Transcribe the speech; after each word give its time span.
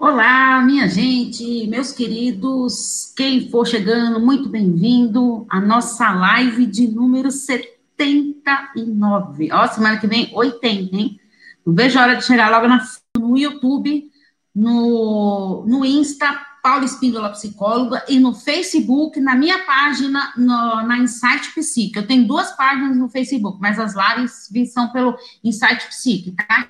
Olá, 0.00 0.62
minha 0.62 0.88
gente, 0.88 1.66
meus 1.66 1.90
queridos, 1.90 3.12
quem 3.16 3.50
for 3.50 3.66
chegando, 3.66 4.20
muito 4.20 4.48
bem-vindo 4.48 5.44
à 5.50 5.60
nossa 5.60 6.12
live 6.12 6.66
de 6.66 6.86
número 6.86 7.32
79. 7.32 9.52
Ó, 9.52 9.66
semana 9.66 9.98
que 9.98 10.06
vem, 10.06 10.30
80, 10.32 10.94
hein? 10.94 11.18
Não 11.66 11.74
vejo 11.74 11.98
a 11.98 12.02
hora 12.02 12.14
de 12.14 12.24
chegar 12.24 12.48
logo 12.48 12.68
na, 12.68 12.80
no 13.16 13.36
YouTube, 13.36 14.08
no, 14.54 15.64
no 15.66 15.84
Insta, 15.84 16.46
Paula 16.62 16.84
Espíndola 16.84 17.30
Psicóloga, 17.30 18.04
e 18.08 18.20
no 18.20 18.32
Facebook, 18.32 19.18
na 19.18 19.34
minha 19.34 19.66
página, 19.66 20.32
no, 20.36 20.86
na 20.86 20.98
Insight 20.98 21.52
Psique. 21.56 21.98
Eu 21.98 22.06
tenho 22.06 22.24
duas 22.24 22.56
páginas 22.56 22.96
no 22.96 23.08
Facebook, 23.08 23.58
mas 23.60 23.80
as 23.80 23.96
lives 23.96 24.72
são 24.72 24.92
pelo 24.92 25.16
Insight 25.42 25.88
Psique, 25.88 26.30
tá? 26.30 26.68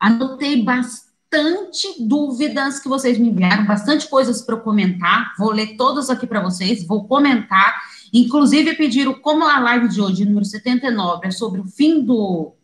Anotei 0.00 0.64
bastante 0.64 1.05
bastante 1.36 1.94
dúvidas 2.00 2.80
que 2.80 2.88
vocês 2.88 3.18
me 3.18 3.28
enviaram, 3.28 3.66
bastante 3.66 4.08
coisas 4.08 4.40
para 4.40 4.54
eu 4.54 4.60
comentar. 4.60 5.34
Vou 5.38 5.50
ler 5.50 5.76
todas 5.76 6.08
aqui 6.08 6.26
para 6.26 6.40
vocês, 6.40 6.86
vou 6.86 7.06
comentar. 7.06 7.82
Inclusive, 8.12 8.74
pediram, 8.74 9.14
como 9.14 9.44
a 9.44 9.58
live 9.60 9.88
de 9.88 10.00
hoje, 10.00 10.24
número 10.24 10.44
79, 10.44 11.26
é 11.26 11.30
sobre 11.30 11.60
o 11.60 11.66
fim 11.66 12.02
do, 12.02 12.54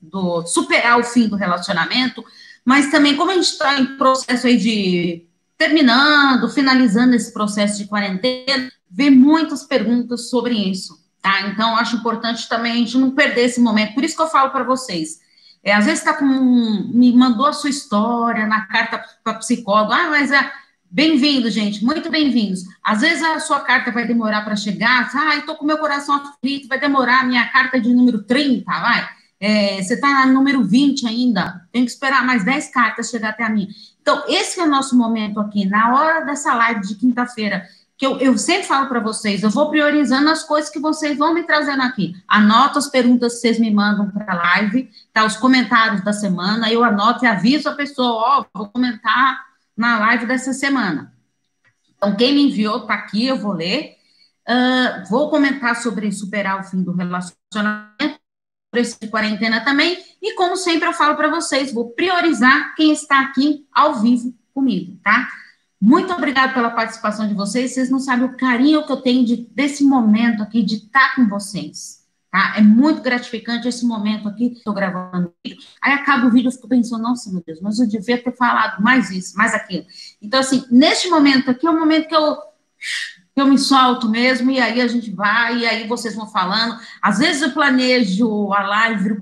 do 0.00 0.46
superar 0.46 1.00
o 1.00 1.04
fim 1.04 1.26
do 1.26 1.36
relacionamento, 1.36 2.24
mas 2.64 2.90
também, 2.90 3.16
como 3.16 3.32
a 3.32 3.34
gente 3.34 3.50
está 3.50 3.80
em 3.80 3.96
processo 3.96 4.46
aí 4.46 4.56
de 4.56 5.26
terminando, 5.58 6.48
finalizando 6.48 7.14
esse 7.14 7.32
processo 7.32 7.78
de 7.78 7.88
quarentena, 7.88 8.70
vê 8.88 9.10
muitas 9.10 9.64
perguntas 9.64 10.28
sobre 10.28 10.54
isso, 10.54 10.98
tá? 11.20 11.48
Então, 11.48 11.76
acho 11.76 11.96
importante 11.96 12.48
também 12.48 12.72
a 12.72 12.76
gente 12.76 12.98
não 12.98 13.10
perder 13.10 13.46
esse 13.46 13.60
momento. 13.60 13.94
Por 13.94 14.04
isso 14.04 14.14
que 14.14 14.22
eu 14.22 14.28
falo 14.28 14.50
para 14.50 14.64
vocês 14.64 15.21
é, 15.64 15.72
às 15.72 15.84
vezes 15.84 16.00
está 16.00 16.14
com. 16.14 16.24
me 16.26 17.12
mandou 17.12 17.46
a 17.46 17.52
sua 17.52 17.70
história 17.70 18.46
na 18.46 18.66
carta 18.66 19.04
para 19.22 19.34
psicólogo. 19.34 19.92
Ah, 19.92 20.08
mas 20.10 20.30
é. 20.30 20.50
Bem-vindo, 20.94 21.48
gente, 21.50 21.82
muito 21.82 22.10
bem-vindos. 22.10 22.64
Às 22.84 23.00
vezes 23.00 23.22
a 23.22 23.40
sua 23.40 23.60
carta 23.60 23.90
vai 23.90 24.06
demorar 24.06 24.44
para 24.44 24.54
chegar. 24.54 25.10
Ah, 25.14 25.36
estou 25.36 25.56
com 25.56 25.64
meu 25.64 25.78
coração 25.78 26.14
aflito, 26.16 26.68
vai 26.68 26.78
demorar 26.78 27.20
a 27.20 27.24
minha 27.24 27.48
carta 27.48 27.80
de 27.80 27.94
número 27.94 28.22
30, 28.24 28.70
vai. 28.70 29.08
É, 29.40 29.82
você 29.82 29.94
está 29.94 30.26
no 30.26 30.34
número 30.34 30.62
20 30.62 31.06
ainda, 31.06 31.66
tem 31.72 31.84
que 31.84 31.90
esperar 31.90 32.24
mais 32.26 32.44
10 32.44 32.70
cartas 32.70 33.08
chegar 33.08 33.30
até 33.30 33.42
a 33.42 33.48
mim. 33.48 33.68
Então, 34.02 34.22
esse 34.28 34.60
é 34.60 34.64
o 34.64 34.68
nosso 34.68 34.96
momento 34.96 35.40
aqui, 35.40 35.64
na 35.64 35.94
hora 35.94 36.26
dessa 36.26 36.54
live 36.54 36.82
de 36.82 36.94
quinta-feira 36.96 37.66
que 38.02 38.06
eu, 38.06 38.18
eu 38.18 38.36
sempre 38.36 38.64
falo 38.64 38.88
para 38.88 38.98
vocês, 38.98 39.44
eu 39.44 39.50
vou 39.50 39.70
priorizando 39.70 40.28
as 40.28 40.42
coisas 40.42 40.68
que 40.68 40.80
vocês 40.80 41.16
vão 41.16 41.32
me 41.32 41.44
trazendo 41.44 41.82
aqui. 41.82 42.20
Anoto 42.26 42.76
as 42.76 42.88
perguntas 42.88 43.34
que 43.34 43.38
vocês 43.38 43.60
me 43.60 43.70
mandam 43.70 44.10
para 44.10 44.32
a 44.32 44.34
live, 44.34 44.90
tá? 45.12 45.24
Os 45.24 45.36
comentários 45.36 46.02
da 46.02 46.12
semana, 46.12 46.68
eu 46.68 46.82
anoto 46.82 47.24
e 47.24 47.28
aviso 47.28 47.68
a 47.68 47.76
pessoa, 47.76 48.10
ó, 48.10 48.40
oh, 48.40 48.58
vou 48.58 48.68
comentar 48.70 49.46
na 49.76 50.00
live 50.00 50.26
dessa 50.26 50.52
semana. 50.52 51.14
Então, 51.94 52.16
quem 52.16 52.34
me 52.34 52.48
enviou 52.48 52.78
está 52.78 52.94
aqui, 52.94 53.24
eu 53.24 53.36
vou 53.36 53.52
ler. 53.52 53.94
Uh, 54.48 55.08
vou 55.08 55.30
comentar 55.30 55.76
sobre 55.76 56.10
superar 56.10 56.58
o 56.58 56.64
fim 56.64 56.82
do 56.82 56.90
relacionamento, 56.90 58.18
por 58.68 58.80
esse 58.80 58.98
quarentena 59.10 59.60
também, 59.64 59.96
e 60.20 60.34
como 60.34 60.56
sempre 60.56 60.88
eu 60.88 60.92
falo 60.92 61.14
para 61.14 61.30
vocês, 61.30 61.72
vou 61.72 61.90
priorizar 61.90 62.74
quem 62.74 62.90
está 62.90 63.20
aqui 63.20 63.64
ao 63.72 64.00
vivo 64.00 64.34
comigo, 64.52 64.98
tá? 65.04 65.28
Muito 65.84 66.12
obrigada 66.12 66.54
pela 66.54 66.70
participação 66.70 67.26
de 67.26 67.34
vocês. 67.34 67.74
Vocês 67.74 67.90
não 67.90 67.98
sabem 67.98 68.24
o 68.24 68.36
carinho 68.36 68.86
que 68.86 68.92
eu 68.92 69.02
tenho 69.02 69.26
de, 69.26 69.48
desse 69.50 69.82
momento 69.82 70.40
aqui, 70.40 70.62
de 70.62 70.76
estar 70.76 71.16
com 71.16 71.28
vocês. 71.28 72.06
Tá? 72.30 72.54
É 72.56 72.60
muito 72.60 73.02
gratificante 73.02 73.66
esse 73.66 73.84
momento 73.84 74.28
aqui. 74.28 74.52
Estou 74.52 74.72
gravando. 74.72 75.34
Aí 75.82 75.92
acaba 75.92 76.28
o 76.28 76.30
vídeo, 76.30 76.46
eu 76.46 76.52
fico 76.52 76.68
pensando, 76.68 77.02
nossa, 77.02 77.32
meu 77.32 77.42
Deus, 77.44 77.60
mas 77.60 77.80
eu 77.80 77.88
devia 77.88 78.22
ter 78.22 78.30
falado 78.36 78.80
mais 78.80 79.10
isso, 79.10 79.36
mais 79.36 79.54
aquilo. 79.54 79.84
Então, 80.22 80.38
assim, 80.38 80.64
neste 80.70 81.10
momento 81.10 81.50
aqui 81.50 81.66
é 81.66 81.70
o 81.70 81.76
momento 81.76 82.06
que 82.06 82.14
eu, 82.14 82.36
eu 83.34 83.46
me 83.48 83.58
solto 83.58 84.08
mesmo, 84.08 84.52
e 84.52 84.60
aí 84.60 84.80
a 84.80 84.86
gente 84.86 85.10
vai, 85.10 85.58
e 85.58 85.66
aí 85.66 85.88
vocês 85.88 86.14
vão 86.14 86.28
falando. 86.28 86.78
Às 87.02 87.18
vezes 87.18 87.42
eu 87.42 87.50
planejo 87.50 88.52
a 88.52 88.62
live 88.62 89.20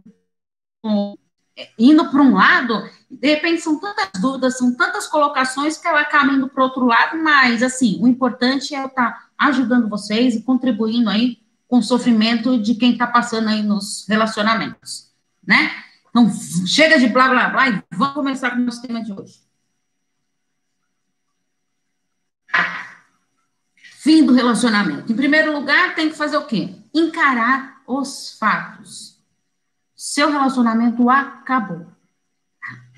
indo 1.79 2.11
para 2.11 2.23
um 2.23 2.35
lado 2.35 2.89
de 3.11 3.29
repente 3.29 3.61
são 3.61 3.81
tantas 3.81 4.21
dúvidas, 4.21 4.57
são 4.57 4.73
tantas 4.73 5.09
colocações 5.09 5.77
que 5.77 5.89
ela 5.89 6.01
acaba 6.01 6.33
indo 6.33 6.49
para 6.49 6.63
outro 6.63 6.85
lado, 6.85 7.19
mas 7.19 7.61
assim, 7.61 7.99
o 8.01 8.07
importante 8.07 8.73
é 8.73 8.87
estar 8.87 9.11
tá 9.11 9.29
ajudando 9.37 9.89
vocês 9.89 10.37
e 10.37 10.43
contribuindo 10.43 11.11
aí 11.11 11.39
com 11.67 11.79
o 11.79 11.83
sofrimento 11.83 12.57
de 12.57 12.75
quem 12.75 12.93
está 12.93 13.07
passando 13.07 13.49
aí 13.49 13.63
nos 13.63 14.07
relacionamentos, 14.09 15.13
né? 15.45 15.73
Então, 16.09 16.31
chega 16.67 16.99
de 16.99 17.09
blá 17.09 17.29
blá 17.29 17.49
blá 17.49 17.69
e 17.69 17.83
vamos 17.93 18.15
começar 18.15 18.51
com 18.51 18.59
o 18.59 18.65
nosso 18.65 18.83
tema 18.83 19.03
de 19.03 19.13
hoje. 19.13 19.41
Fim 23.99 24.25
do 24.25 24.33
relacionamento. 24.33 25.13
Em 25.13 25.17
primeiro 25.17 25.53
lugar, 25.53 25.95
tem 25.95 26.09
que 26.09 26.17
fazer 26.17 26.37
o 26.37 26.47
quê? 26.47 26.75
Encarar 26.95 27.83
os 27.87 28.37
fatos. 28.39 29.20
Seu 30.03 30.31
relacionamento 30.31 31.11
acabou 31.11 31.87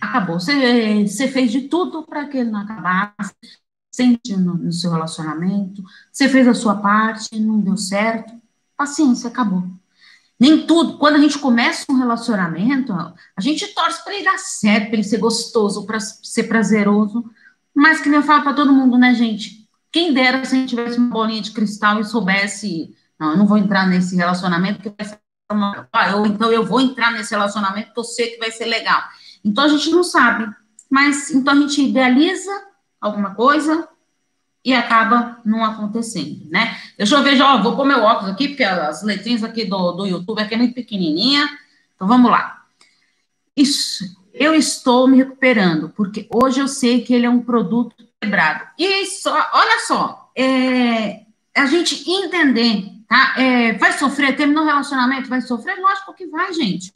acabou. 0.03 0.41
Você, 0.41 1.07
você 1.07 1.29
fez 1.29 1.53
de 1.53 1.63
tudo 1.63 2.03
para 2.03 2.27
que 2.27 2.39
ele 2.39 2.51
não 2.51 2.61
acabasse, 2.61 3.33
sente 3.95 4.37
no, 4.37 4.73
seu 4.73 4.91
relacionamento, 4.91 5.83
você 6.11 6.29
fez 6.29 6.49
a 6.49 6.55
sua 6.55 6.77
parte, 6.77 7.39
não 7.39 7.61
deu 7.61 7.77
certo, 7.77 8.35
paciência, 8.77 9.29
acabou. 9.29 9.65
Nem 10.39 10.67
tudo, 10.67 10.99
quando 10.99 11.15
a 11.15 11.21
gente 11.21 11.39
começa 11.39 11.85
um 11.89 11.99
relacionamento, 11.99 12.93
a 12.93 13.41
gente 13.41 13.69
torce 13.69 14.03
para 14.03 14.15
ele 14.15 14.25
dar 14.25 14.39
certo, 14.39 14.87
para 14.87 14.95
ele 14.95 15.05
ser 15.05 15.19
gostoso, 15.19 15.87
para 15.87 16.01
ser 16.01 16.45
prazeroso, 16.45 17.25
mas 17.73 18.01
que 18.01 18.09
nem 18.09 18.19
eu 18.19 18.25
falo 18.25 18.43
para 18.43 18.55
todo 18.55 18.73
mundo, 18.73 18.99
né, 18.99 19.15
gente? 19.15 19.69
Quem 19.93 20.13
dera 20.13 20.45
se 20.45 20.57
a 20.57 20.59
gente 20.59 20.71
tivesse 20.71 20.99
uma 20.99 21.11
bolinha 21.11 21.43
de 21.43 21.53
cristal 21.53 22.01
e 22.01 22.05
soubesse, 22.05 22.97
não, 23.19 23.33
eu 23.33 23.37
não 23.37 23.47
vou 23.47 23.57
entrar 23.57 23.87
nesse 23.87 24.17
relacionamento, 24.17 24.81
que 24.81 24.93
vai 24.97 25.07
ser 25.07 25.21
ah, 25.48 26.10
eu, 26.10 26.26
então 26.26 26.50
eu 26.50 26.64
vou 26.64 26.80
entrar 26.80 27.12
nesse 27.12 27.32
relacionamento 27.32 27.88
porque 27.88 28.00
eu 28.00 28.04
sei 28.04 28.30
que 28.30 28.38
vai 28.38 28.50
ser 28.50 28.66
legal. 28.66 29.03
Então 29.44 29.64
a 29.64 29.69
gente 29.69 29.91
não 29.91 30.03
sabe, 30.03 30.48
mas 30.91 31.30
então 31.30 31.54
a 31.54 31.56
gente 31.56 31.82
idealiza 31.82 32.50
alguma 33.00 33.34
coisa 33.34 33.88
e 34.64 34.72
acaba 34.72 35.41
não 35.44 35.64
acontecendo, 35.64 36.48
né? 36.48 36.78
Deixa 36.97 37.16
eu 37.16 37.22
ver, 37.22 37.41
ó, 37.42 37.60
vou 37.60 37.75
pôr 37.75 37.84
meu 37.84 38.00
óculos 38.00 38.32
aqui, 38.32 38.48
porque 38.48 38.62
as 38.62 39.03
letrinhas 39.03 39.42
aqui 39.42 39.64
do, 39.64 39.92
do 39.92 40.06
YouTube 40.06 40.41
aqui 40.41 40.54
é 40.54 40.56
muito 40.56 40.75
pequenininha. 40.75 41.48
Então 41.94 42.06
vamos 42.06 42.30
lá. 42.30 42.62
Isso, 43.56 44.04
eu 44.32 44.54
estou 44.54 45.09
me 45.09 45.16
recuperando, 45.16 45.88
porque 45.91 46.28
hoje 46.32 46.60
eu 46.60 46.69
sei 46.69 47.03
que 47.03 47.12
ele 47.12 47.26
é 47.26 47.30
um 47.30 47.42
produto 47.42 47.94
quebrado. 48.20 48.66
E 48.78 49.04
só, 49.06 49.32
olha 49.53 49.80
só, 49.86 50.30
é, 50.36 51.22
a 51.54 51.66
gente 51.66 52.09
entender 52.09 52.92
Tá? 53.12 53.34
É, 53.37 53.75
vai 53.75 53.93
sofrer, 53.93 54.34
terminou 54.34 54.62
o 54.65 54.67
relacionamento, 54.67 55.28
vai 55.28 55.43
sofrer? 55.43 55.78
Lógico 55.78 56.15
que 56.15 56.27
vai, 56.28 56.50
gente. 56.55 56.95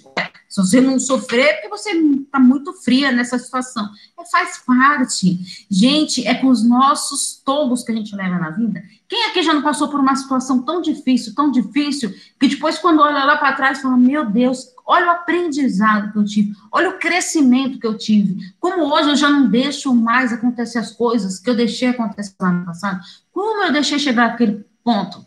Se 0.48 0.62
você 0.62 0.80
não 0.80 0.98
sofrer, 0.98 1.44
é 1.44 1.52
porque 1.52 1.68
você 1.68 1.90
está 1.90 2.40
muito 2.40 2.72
fria 2.72 3.12
nessa 3.12 3.38
situação. 3.38 3.86
É, 4.18 4.24
faz 4.24 4.56
parte. 4.66 5.38
Gente, 5.70 6.26
é 6.26 6.32
com 6.32 6.46
os 6.46 6.66
nossos 6.66 7.42
tolos 7.44 7.84
que 7.84 7.92
a 7.92 7.94
gente 7.94 8.16
leva 8.16 8.38
na 8.38 8.48
vida. 8.48 8.82
Quem 9.06 9.26
aqui 9.26 9.42
já 9.42 9.52
não 9.52 9.60
passou 9.60 9.88
por 9.88 10.00
uma 10.00 10.16
situação 10.16 10.62
tão 10.62 10.80
difícil, 10.80 11.34
tão 11.34 11.50
difícil, 11.50 12.14
que 12.40 12.48
depois, 12.48 12.78
quando 12.78 13.02
olha 13.02 13.22
lá 13.22 13.36
para 13.36 13.52
trás, 13.52 13.82
fala: 13.82 13.98
Meu 13.98 14.24
Deus, 14.24 14.68
olha 14.86 15.08
o 15.08 15.10
aprendizado 15.10 16.12
que 16.12 16.18
eu 16.18 16.24
tive, 16.24 16.56
olha 16.72 16.88
o 16.88 16.98
crescimento 16.98 17.78
que 17.78 17.86
eu 17.86 17.98
tive. 17.98 18.38
Como 18.58 18.90
hoje 18.90 19.10
eu 19.10 19.16
já 19.16 19.28
não 19.28 19.50
deixo 19.50 19.94
mais 19.94 20.32
acontecer 20.32 20.78
as 20.78 20.92
coisas 20.92 21.38
que 21.38 21.50
eu 21.50 21.54
deixei 21.54 21.88
acontecer 21.88 22.32
lá 22.40 22.50
no 22.50 22.64
passado. 22.64 23.02
Como 23.30 23.64
eu 23.64 23.70
deixei 23.70 23.98
chegar 23.98 24.30
àquele 24.30 24.64
ponto? 24.82 25.25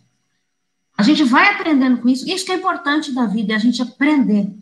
A 0.99 1.01
gente 1.01 1.23
vai 1.23 1.47
aprendendo 1.53 2.01
com 2.01 2.09
isso, 2.09 2.29
isso 2.29 2.45
que 2.45 2.51
é 2.51 2.55
importante 2.55 3.13
da 3.13 3.25
vida, 3.25 3.53
é 3.53 3.55
a 3.55 3.59
gente 3.59 3.81
aprender 3.81 4.53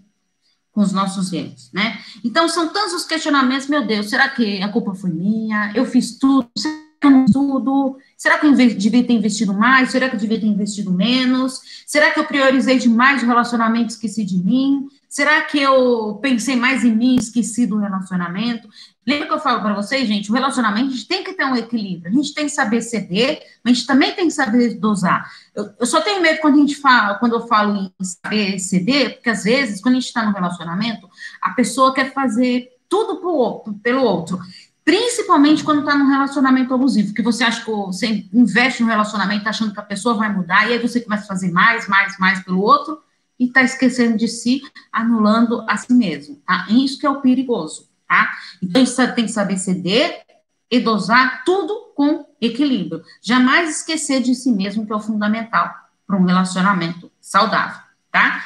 com 0.71 0.81
os 0.81 0.93
nossos 0.93 1.33
erros, 1.33 1.71
né? 1.73 1.97
Então, 2.23 2.47
são 2.47 2.71
tantos 2.71 2.93
os 2.93 3.05
questionamentos, 3.05 3.67
meu 3.67 3.83
Deus, 3.87 4.07
será 4.07 4.29
que 4.29 4.61
a 4.61 4.69
culpa 4.69 4.93
foi 4.93 5.09
minha? 5.09 5.71
Eu 5.73 5.83
fiz 5.83 6.15
tudo, 6.19 6.47
tudo? 7.31 7.97
Será 8.17 8.37
que 8.37 8.47
eu 8.47 8.53
devia 8.53 9.03
ter 9.03 9.13
investido 9.13 9.53
mais? 9.53 9.91
Será 9.91 10.09
que 10.09 10.15
eu 10.15 10.19
devia 10.19 10.39
ter 10.39 10.47
investido 10.47 10.91
menos? 10.91 11.61
Será 11.85 12.11
que 12.11 12.19
eu 12.19 12.25
priorizei 12.25 12.77
demais 12.77 13.21
o 13.21 13.27
relacionamento 13.27 13.85
e 13.85 13.93
esqueci 13.93 14.23
de 14.25 14.37
mim? 14.37 14.87
Será 15.09 15.41
que 15.41 15.59
eu 15.59 16.19
pensei 16.21 16.55
mais 16.55 16.83
em 16.83 16.95
mim 16.95 17.15
e 17.15 17.19
esqueci 17.19 17.65
do 17.65 17.77
relacionamento? 17.77 18.67
Lembra 19.05 19.27
que 19.27 19.33
eu 19.33 19.39
falo 19.39 19.61
para 19.61 19.73
vocês, 19.73 20.07
gente, 20.07 20.29
o 20.29 20.33
relacionamento 20.33 20.87
a 20.87 20.91
gente 20.91 21.07
tem 21.07 21.23
que 21.23 21.33
ter 21.33 21.45
um 21.45 21.55
equilíbrio. 21.55 22.11
A 22.11 22.15
gente 22.15 22.33
tem 22.33 22.45
que 22.45 22.51
saber 22.51 22.81
ceder, 22.81 23.41
mas 23.63 23.71
a 23.71 23.75
gente 23.75 23.87
também 23.87 24.11
tem 24.13 24.27
que 24.27 24.33
saber 24.33 24.75
dosar. 24.75 25.25
Eu, 25.55 25.69
eu 25.79 25.85
só 25.85 26.01
tenho 26.01 26.21
medo 26.21 26.39
quando 26.41 26.55
a 26.55 26.59
gente 26.59 26.75
fala, 26.75 27.15
quando 27.15 27.33
eu 27.33 27.47
falo 27.47 27.75
em 27.75 27.91
saber 28.03 28.59
ceder, 28.59 29.15
porque 29.15 29.29
às 29.29 29.43
vezes, 29.43 29.81
quando 29.81 29.95
a 29.95 29.99
gente 29.99 30.07
está 30.07 30.25
no 30.25 30.33
relacionamento, 30.33 31.07
a 31.41 31.51
pessoa 31.51 31.93
quer 31.93 32.13
fazer 32.13 32.67
tudo 32.89 33.27
outro, 33.27 33.73
pelo 33.75 34.01
outro. 34.01 34.39
Principalmente 34.87 35.65
quando 35.65 35.81
está 35.81 35.97
num 35.97 36.07
relacionamento 36.07 36.73
abusivo, 36.73 37.13
que 37.13 37.21
você 37.21 37.43
acha 37.43 37.59
que 37.63 37.69
você 37.69 38.25
investe 38.31 38.81
no 38.81 38.87
relacionamento 38.87 39.49
achando 39.49 39.73
que 39.73 39.79
a 39.81 39.83
pessoa 39.83 40.15
vai 40.15 40.33
mudar, 40.33 40.65
e 40.65 40.73
aí 40.73 40.79
você 40.79 41.01
começa 41.01 41.25
a 41.25 41.27
fazer 41.27 41.51
mais, 41.51 41.89
mais, 41.89 42.17
mais 42.17 42.41
pelo 42.41 42.61
outro, 42.61 42.97
e 43.37 43.47
está 43.47 43.61
esquecendo 43.61 44.15
de 44.15 44.29
si, 44.29 44.61
anulando 44.91 45.65
a 45.67 45.75
si 45.75 45.93
mesmo, 45.93 46.41
tá? 46.47 46.65
Isso 46.69 46.97
que 46.97 47.05
é 47.05 47.09
o 47.09 47.19
perigoso 47.19 47.87
tá? 48.07 48.31
Então, 48.63 48.85
gente 48.85 49.15
tem 49.15 49.25
que 49.25 49.31
saber 49.31 49.57
ceder, 49.57 50.25
e 50.69 50.79
dosar 50.79 51.43
tudo 51.45 51.93
com 51.95 52.25
equilíbrio. 52.41 53.03
Jamais 53.21 53.77
esquecer 53.77 54.21
de 54.21 54.35
si 54.35 54.51
mesmo, 54.51 54.85
que 54.85 54.91
é 54.91 54.95
o 54.95 54.99
fundamental 54.99 55.73
para 56.05 56.17
um 56.17 56.25
relacionamento 56.25 57.11
saudável, 57.19 57.81
tá? 58.11 58.43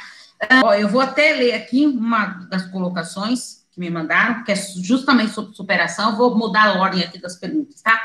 Uh, 0.64 0.74
eu 0.74 0.90
vou 0.90 1.02
até 1.02 1.34
ler 1.34 1.54
aqui 1.54 1.86
uma 1.86 2.26
das 2.50 2.66
colocações 2.68 3.61
que 3.72 3.80
me 3.80 3.90
mandaram, 3.90 4.44
que 4.44 4.52
é 4.52 4.56
justamente 4.56 5.32
sobre 5.32 5.56
superação. 5.56 6.12
Eu 6.12 6.18
vou 6.18 6.38
mudar 6.38 6.68
a 6.68 6.80
ordem 6.80 7.04
aqui 7.04 7.20
das 7.20 7.38
perguntas, 7.38 7.82
tá? 7.82 8.00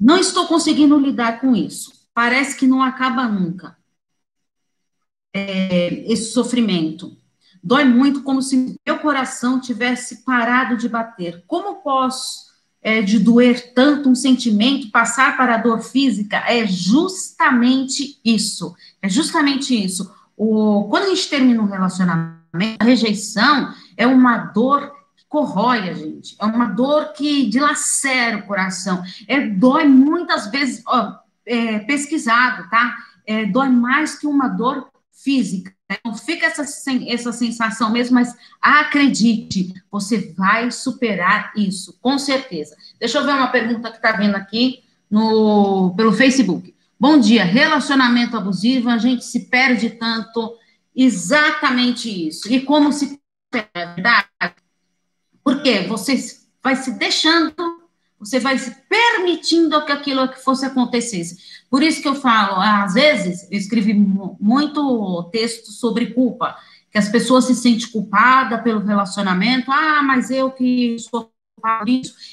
Não 0.00 0.16
estou 0.16 0.46
conseguindo 0.46 0.98
lidar 0.98 1.40
com 1.40 1.54
isso. 1.54 1.92
Parece 2.14 2.56
que 2.56 2.66
não 2.66 2.82
acaba 2.82 3.28
nunca. 3.28 3.76
É, 5.34 6.10
esse 6.10 6.32
sofrimento. 6.32 7.16
Dói 7.62 7.84
muito, 7.84 8.22
como 8.22 8.40
se 8.40 8.76
meu 8.86 8.98
coração 9.00 9.60
tivesse 9.60 10.24
parado 10.24 10.76
de 10.76 10.88
bater. 10.88 11.44
Como 11.46 11.82
posso, 11.82 12.46
é, 12.80 13.02
de 13.02 13.18
doer 13.18 13.74
tanto 13.74 14.08
um 14.08 14.14
sentimento, 14.14 14.90
passar 14.90 15.36
para 15.36 15.56
a 15.56 15.58
dor 15.58 15.80
física? 15.80 16.38
É 16.46 16.66
justamente 16.66 18.18
isso. 18.24 18.74
É 19.02 19.08
justamente 19.08 19.74
isso. 19.74 20.10
O, 20.36 20.84
quando 20.88 21.04
a 21.04 21.08
gente 21.08 21.28
termina 21.28 21.60
um 21.60 21.66
relacionamento, 21.66 22.38
a 22.78 22.84
rejeição 22.84 23.74
é 23.98 24.06
uma 24.06 24.38
dor 24.38 24.92
que 25.16 25.24
corrói 25.28 25.90
a 25.90 25.92
gente, 25.92 26.36
é 26.40 26.44
uma 26.46 26.66
dor 26.66 27.12
que 27.12 27.46
dilacera 27.46 28.38
o 28.38 28.46
coração, 28.46 29.02
é, 29.26 29.46
dói 29.46 29.86
muitas 29.86 30.50
vezes, 30.50 30.82
ó, 30.86 31.16
é, 31.44 31.80
pesquisado, 31.80 32.70
tá? 32.70 32.96
É, 33.26 33.44
dói 33.44 33.68
mais 33.68 34.16
que 34.16 34.26
uma 34.26 34.48
dor 34.48 34.88
física. 35.12 35.74
Então, 35.90 36.14
fica 36.14 36.46
essa, 36.46 36.64
essa 37.08 37.32
sensação 37.32 37.90
mesmo, 37.90 38.14
mas 38.14 38.34
acredite, 38.60 39.74
você 39.90 40.32
vai 40.36 40.70
superar 40.70 41.52
isso, 41.56 41.98
com 42.00 42.18
certeza. 42.18 42.76
Deixa 43.00 43.18
eu 43.18 43.24
ver 43.24 43.32
uma 43.32 43.48
pergunta 43.48 43.90
que 43.90 43.96
está 43.96 44.12
vindo 44.12 44.36
aqui 44.36 44.84
no, 45.10 45.92
pelo 45.96 46.12
Facebook. 46.12 46.74
Bom 47.00 47.18
dia, 47.18 47.44
relacionamento 47.44 48.36
abusivo, 48.36 48.90
a 48.90 48.98
gente 48.98 49.24
se 49.24 49.48
perde 49.48 49.90
tanto, 49.90 50.54
exatamente 50.94 52.28
isso. 52.28 52.52
E 52.52 52.60
como 52.60 52.92
se 52.92 53.18
é 53.52 53.66
verdade? 53.72 54.28
Porque 55.42 55.80
você 55.80 56.16
vai 56.62 56.76
se 56.76 56.92
deixando, 56.98 57.54
você 58.18 58.38
vai 58.38 58.58
se 58.58 58.74
permitindo 58.88 59.84
que 59.84 59.92
aquilo 59.92 60.28
que 60.28 60.42
fosse 60.42 60.66
acontecesse. 60.66 61.38
Por 61.70 61.82
isso 61.82 62.02
que 62.02 62.08
eu 62.08 62.14
falo, 62.14 62.60
às 62.60 62.94
vezes, 62.94 63.50
eu 63.50 63.58
escrevi 63.58 63.94
muito 63.94 65.28
texto 65.32 65.70
sobre 65.70 66.12
culpa, 66.12 66.56
que 66.90 66.98
as 66.98 67.08
pessoas 67.08 67.44
se 67.44 67.54
sentem 67.54 67.90
culpadas 67.90 68.62
pelo 68.62 68.84
relacionamento, 68.84 69.70
ah, 69.70 70.02
mas 70.02 70.30
eu 70.30 70.50
que 70.50 70.98
sou 70.98 71.32
culpado 71.58 71.90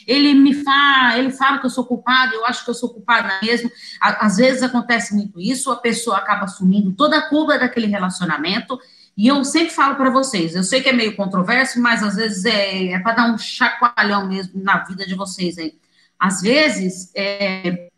ele 0.08 0.34
me 0.34 0.54
fala, 0.54 1.18
ele 1.18 1.32
fala 1.32 1.58
que 1.58 1.66
eu 1.66 1.70
sou 1.70 1.84
culpado, 1.84 2.36
eu 2.36 2.46
acho 2.46 2.64
que 2.64 2.70
eu 2.70 2.76
sou 2.76 2.90
culpada 2.90 3.40
mesmo. 3.42 3.72
Às 4.00 4.38
vezes 4.38 4.62
acontece 4.64 5.16
muito 5.16 5.40
isso, 5.40 5.72
a 5.72 5.76
pessoa 5.76 6.18
acaba 6.18 6.46
assumindo 6.46 6.94
toda 6.94 7.18
a 7.18 7.30
culpa 7.30 7.58
daquele 7.58 7.88
relacionamento, 7.88 8.80
e 9.18 9.28
eu 9.28 9.44
sempre 9.46 9.70
falo 9.70 9.96
para 9.96 10.10
vocês, 10.10 10.56
eu 10.56 10.64
sei 10.64 10.82
que 10.82 10.90
é 10.90 10.94
meio 10.94 11.16
controverso, 11.16 11.80
mas 11.82 12.04
às 12.04 12.16
vezes 12.16 12.44
é, 12.44 12.92
é 12.92 13.00
para 13.00 13.16
dar 13.16 13.34
um 13.34 13.38
chacoalhão 13.38 14.28
mesmo 14.28 14.62
na 14.62 14.84
vida 14.84 15.06
de 15.06 15.16
vocês 15.16 15.58
aí. 15.58 15.78
Às 16.20 16.42
vezes, 16.42 17.12
é, 17.16 17.90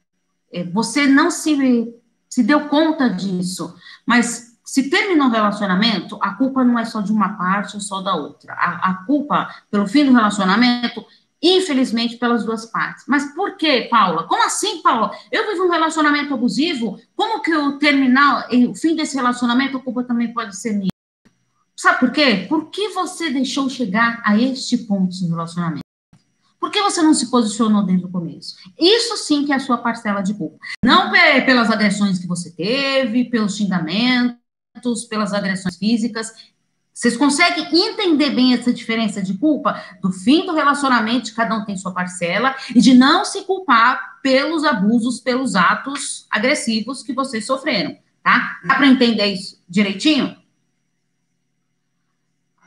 é, 0.52 0.64
você 0.66 1.08
não 1.08 1.32
se, 1.32 1.94
se 2.30 2.44
deu 2.44 2.68
conta 2.68 3.10
disso, 3.10 3.76
mas 4.06 4.58
se 4.64 4.90
terminou 4.90 5.28
um 5.28 5.32
relacionamento, 5.32 6.20
a 6.22 6.34
culpa 6.34 6.64
não 6.64 6.78
é 6.78 6.86
só 6.86 7.02
de 7.02 7.12
uma 7.12 7.38
parte 7.38 7.76
ou 7.76 7.82
só 7.82 8.02
da 8.02 8.16
outra. 8.16 8.54
A, 8.54 8.92
a 8.92 8.94
culpa 9.06 9.50
pelo 9.72 9.88
fim 9.88 10.06
do 10.06 10.14
relacionamento 10.14 11.04
infelizmente, 11.42 12.18
pelas 12.18 12.44
duas 12.44 12.66
partes. 12.66 13.04
Mas 13.08 13.34
por 13.36 13.58
que, 13.58 13.82
Paula? 13.84 14.24
Como 14.24 14.44
assim, 14.44 14.82
Paula? 14.82 15.12
Eu 15.32 15.48
vivo 15.48 15.66
um 15.66 15.70
relacionamento 15.70 16.34
abusivo, 16.34 17.00
como 17.16 17.42
que 17.42 17.56
o 17.56 17.78
terminar, 17.78 18.48
o 18.52 18.74
fim 18.74 18.96
desse 18.96 19.16
relacionamento, 19.16 19.78
a 19.78 19.84
culpa 19.84 20.04
também 20.04 20.34
pode 20.34 20.58
ser 20.58 20.74
minha? 20.74 20.90
Sabe 21.80 22.00
por 22.00 22.12
quê? 22.12 22.48
Por 22.50 22.72
que 22.72 22.90
você 22.90 23.30
deixou 23.30 23.70
chegar 23.70 24.20
a 24.26 24.36
este 24.36 24.78
ponto 24.80 25.16
do 25.16 25.30
relacionamento? 25.30 25.82
Por 26.60 26.72
que 26.72 26.82
você 26.82 27.04
não 27.04 27.14
se 27.14 27.30
posicionou 27.30 27.84
desde 27.84 28.04
o 28.04 28.10
começo? 28.10 28.56
Isso 28.80 29.16
sim 29.18 29.46
que 29.46 29.54
é 29.54 29.56
a 29.56 29.60
sua 29.60 29.78
parcela 29.78 30.22
de 30.22 30.34
culpa. 30.34 30.58
Não 30.84 31.12
pelas 31.12 31.70
agressões 31.70 32.18
que 32.18 32.26
você 32.26 32.50
teve, 32.50 33.26
pelos 33.26 33.56
xingamentos, 33.56 35.06
pelas 35.08 35.34
agressões 35.34 35.78
físicas. 35.78 36.34
Vocês 36.92 37.16
conseguem 37.16 37.68
entender 37.72 38.32
bem 38.32 38.56
essa 38.56 38.74
diferença 38.74 39.22
de 39.22 39.38
culpa 39.38 39.80
do 40.02 40.12
fim 40.12 40.48
do 40.48 40.56
relacionamento, 40.56 41.36
cada 41.36 41.56
um 41.56 41.64
tem 41.64 41.78
sua 41.78 41.94
parcela, 41.94 42.56
e 42.76 42.82
de 42.82 42.96
não 42.96 43.24
se 43.24 43.44
culpar 43.44 44.20
pelos 44.24 44.64
abusos, 44.64 45.20
pelos 45.20 45.56
atos 45.56 46.26
agressivos 46.32 47.04
que 47.04 47.14
vocês 47.14 47.46
sofreram, 47.46 47.96
tá? 48.24 48.60
Dá 48.66 48.76
para 48.76 48.88
entender 48.88 49.28
isso 49.28 49.62
direitinho? 49.70 50.36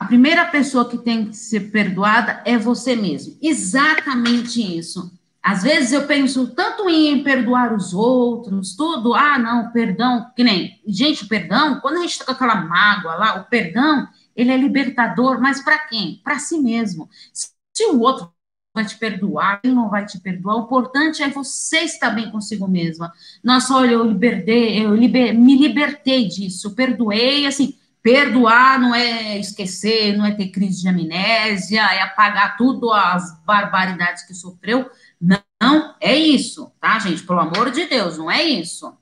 A 0.01 0.05
primeira 0.05 0.43
pessoa 0.45 0.89
que 0.89 0.97
tem 0.97 1.27
que 1.27 1.35
ser 1.35 1.71
perdoada 1.71 2.41
é 2.43 2.57
você 2.57 2.95
mesmo. 2.95 3.37
Exatamente 3.39 4.59
isso. 4.59 5.11
Às 5.43 5.61
vezes 5.61 5.91
eu 5.91 6.07
penso 6.07 6.47
tanto 6.55 6.89
em 6.89 7.23
perdoar 7.23 7.71
os 7.71 7.93
outros, 7.93 8.75
tudo, 8.75 9.13
ah, 9.13 9.37
não, 9.37 9.71
perdão, 9.71 10.25
que 10.35 10.43
nem, 10.43 10.81
gente, 10.87 11.27
perdão, 11.27 11.79
quando 11.81 11.97
a 11.97 12.01
gente 12.01 12.13
está 12.13 12.25
com 12.25 12.31
aquela 12.31 12.55
mágoa 12.55 13.13
lá, 13.13 13.41
o 13.41 13.43
perdão 13.43 14.07
ele 14.35 14.49
é 14.49 14.57
libertador, 14.57 15.39
mas 15.39 15.63
para 15.63 15.77
quem? 15.77 16.19
Para 16.23 16.39
si 16.39 16.57
mesmo. 16.57 17.07
Se 17.31 17.85
o 17.91 17.99
outro 17.99 18.33
vai 18.73 18.83
te 18.83 18.97
perdoar, 18.97 19.59
ele 19.63 19.75
não 19.75 19.87
vai 19.87 20.03
te 20.07 20.19
perdoar, 20.19 20.55
o 20.55 20.63
importante 20.63 21.21
é 21.21 21.29
você 21.29 21.81
estar 21.81 22.09
bem 22.09 22.31
consigo 22.31 22.67
mesma. 22.67 23.13
Nossa, 23.43 23.75
olha, 23.75 23.91
eu 23.91 24.03
libertei, 24.03 24.83
eu 24.83 24.95
liber, 24.95 25.31
me 25.31 25.55
libertei 25.59 26.27
disso, 26.27 26.73
perdoei, 26.73 27.45
assim, 27.45 27.75
perdoar 28.01 28.79
não 28.79 28.95
é 28.95 29.37
esquecer, 29.37 30.17
não 30.17 30.25
é 30.25 30.31
ter 30.33 30.49
crise 30.49 30.81
de 30.81 30.87
amnésia, 30.87 31.81
é 31.81 32.01
apagar 32.01 32.57
tudo 32.57 32.91
as 32.91 33.39
barbaridades 33.45 34.23
que 34.25 34.33
sofreu. 34.33 34.89
Não, 35.19 35.95
é 35.99 36.15
isso, 36.15 36.71
tá, 36.79 36.97
gente? 36.99 37.23
Pelo 37.23 37.39
amor 37.39 37.71
de 37.71 37.85
Deus, 37.85 38.17
não 38.17 38.29
é 38.29 38.41
isso 38.43 38.97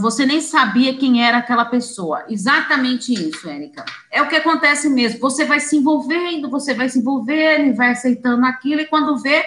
você 0.00 0.24
nem 0.24 0.40
sabia 0.40 0.96
quem 0.96 1.22
era 1.22 1.38
aquela 1.38 1.64
pessoa. 1.64 2.24
Exatamente 2.28 3.12
isso, 3.12 3.48
Érica. 3.48 3.84
É 4.10 4.22
o 4.22 4.28
que 4.28 4.36
acontece 4.36 4.88
mesmo. 4.88 5.18
Você 5.20 5.44
vai 5.44 5.58
se 5.58 5.76
envolvendo, 5.76 6.48
você 6.48 6.74
vai 6.74 6.88
se 6.88 7.00
envolvendo 7.00 7.74
vai 7.74 7.90
aceitando 7.90 8.44
aquilo, 8.46 8.80
e 8.80 8.86
quando 8.86 9.18
vê, 9.18 9.44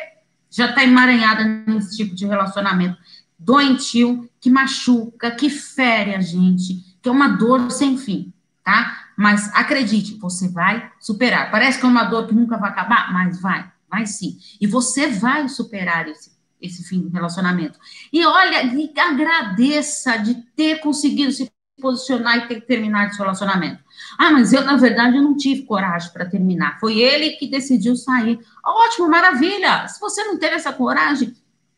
já 0.50 0.70
está 0.70 0.84
emaranhada 0.84 1.44
nesse 1.44 1.96
tipo 1.96 2.14
de 2.14 2.26
relacionamento 2.26 2.98
doentio, 3.40 4.30
que 4.40 4.50
machuca, 4.52 5.32
que 5.32 5.50
fere 5.50 6.14
a 6.14 6.22
gente, 6.22 6.91
que 7.02 7.10
é 7.10 7.12
uma 7.12 7.30
dor 7.30 7.72
sem 7.72 7.98
fim, 7.98 8.34
tá? 8.64 9.10
Mas 9.18 9.54
acredite, 9.54 10.18
você 10.18 10.48
vai 10.48 10.92
superar. 11.00 11.52
Parece 11.52 11.80
que 11.80 11.86
é 11.86 11.90
uma 11.90 12.04
dor 12.04 12.28
que 12.28 12.36
nunca 12.36 12.58
vai 12.58 12.70
acabar, 12.70 13.12
mas 13.12 13.42
vai, 13.42 13.70
vai 13.90 14.06
sim. 14.06 14.38
E 14.60 14.68
você 14.68 15.08
vai 15.08 15.48
superar 15.50 16.08
esse 16.08 16.32
esse 16.62 16.84
fim 16.84 17.02
do 17.02 17.10
relacionamento. 17.10 17.80
E 18.14 18.24
olha, 18.26 18.64
e 18.64 18.94
agradeça 19.00 20.18
de 20.18 20.36
ter 20.56 20.80
conseguido 20.80 21.32
se 21.32 21.52
posicionar 21.82 22.38
e 22.38 22.48
ter 22.48 22.62
terminado 22.62 23.10
esse 23.10 23.18
relacionamento. 23.18 23.80
Ah, 24.18 24.32
mas 24.32 24.54
eu, 24.54 24.64
na 24.64 24.78
verdade, 24.78 25.20
não 25.20 25.36
tive 25.36 25.64
coragem 25.64 26.12
para 26.14 26.30
terminar. 26.30 26.80
Foi 26.80 27.00
ele 27.00 27.32
que 27.32 27.48
decidiu 27.48 27.96
sair. 27.96 28.40
Ótimo, 28.64 29.10
maravilha. 29.10 29.88
Se 29.88 30.00
você 30.00 30.24
não 30.24 30.38
teve 30.38 30.56
essa 30.56 30.72
coragem, 30.72 31.34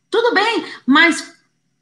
tudo 0.09 0.33
bem, 0.33 0.65
mas 0.85 1.32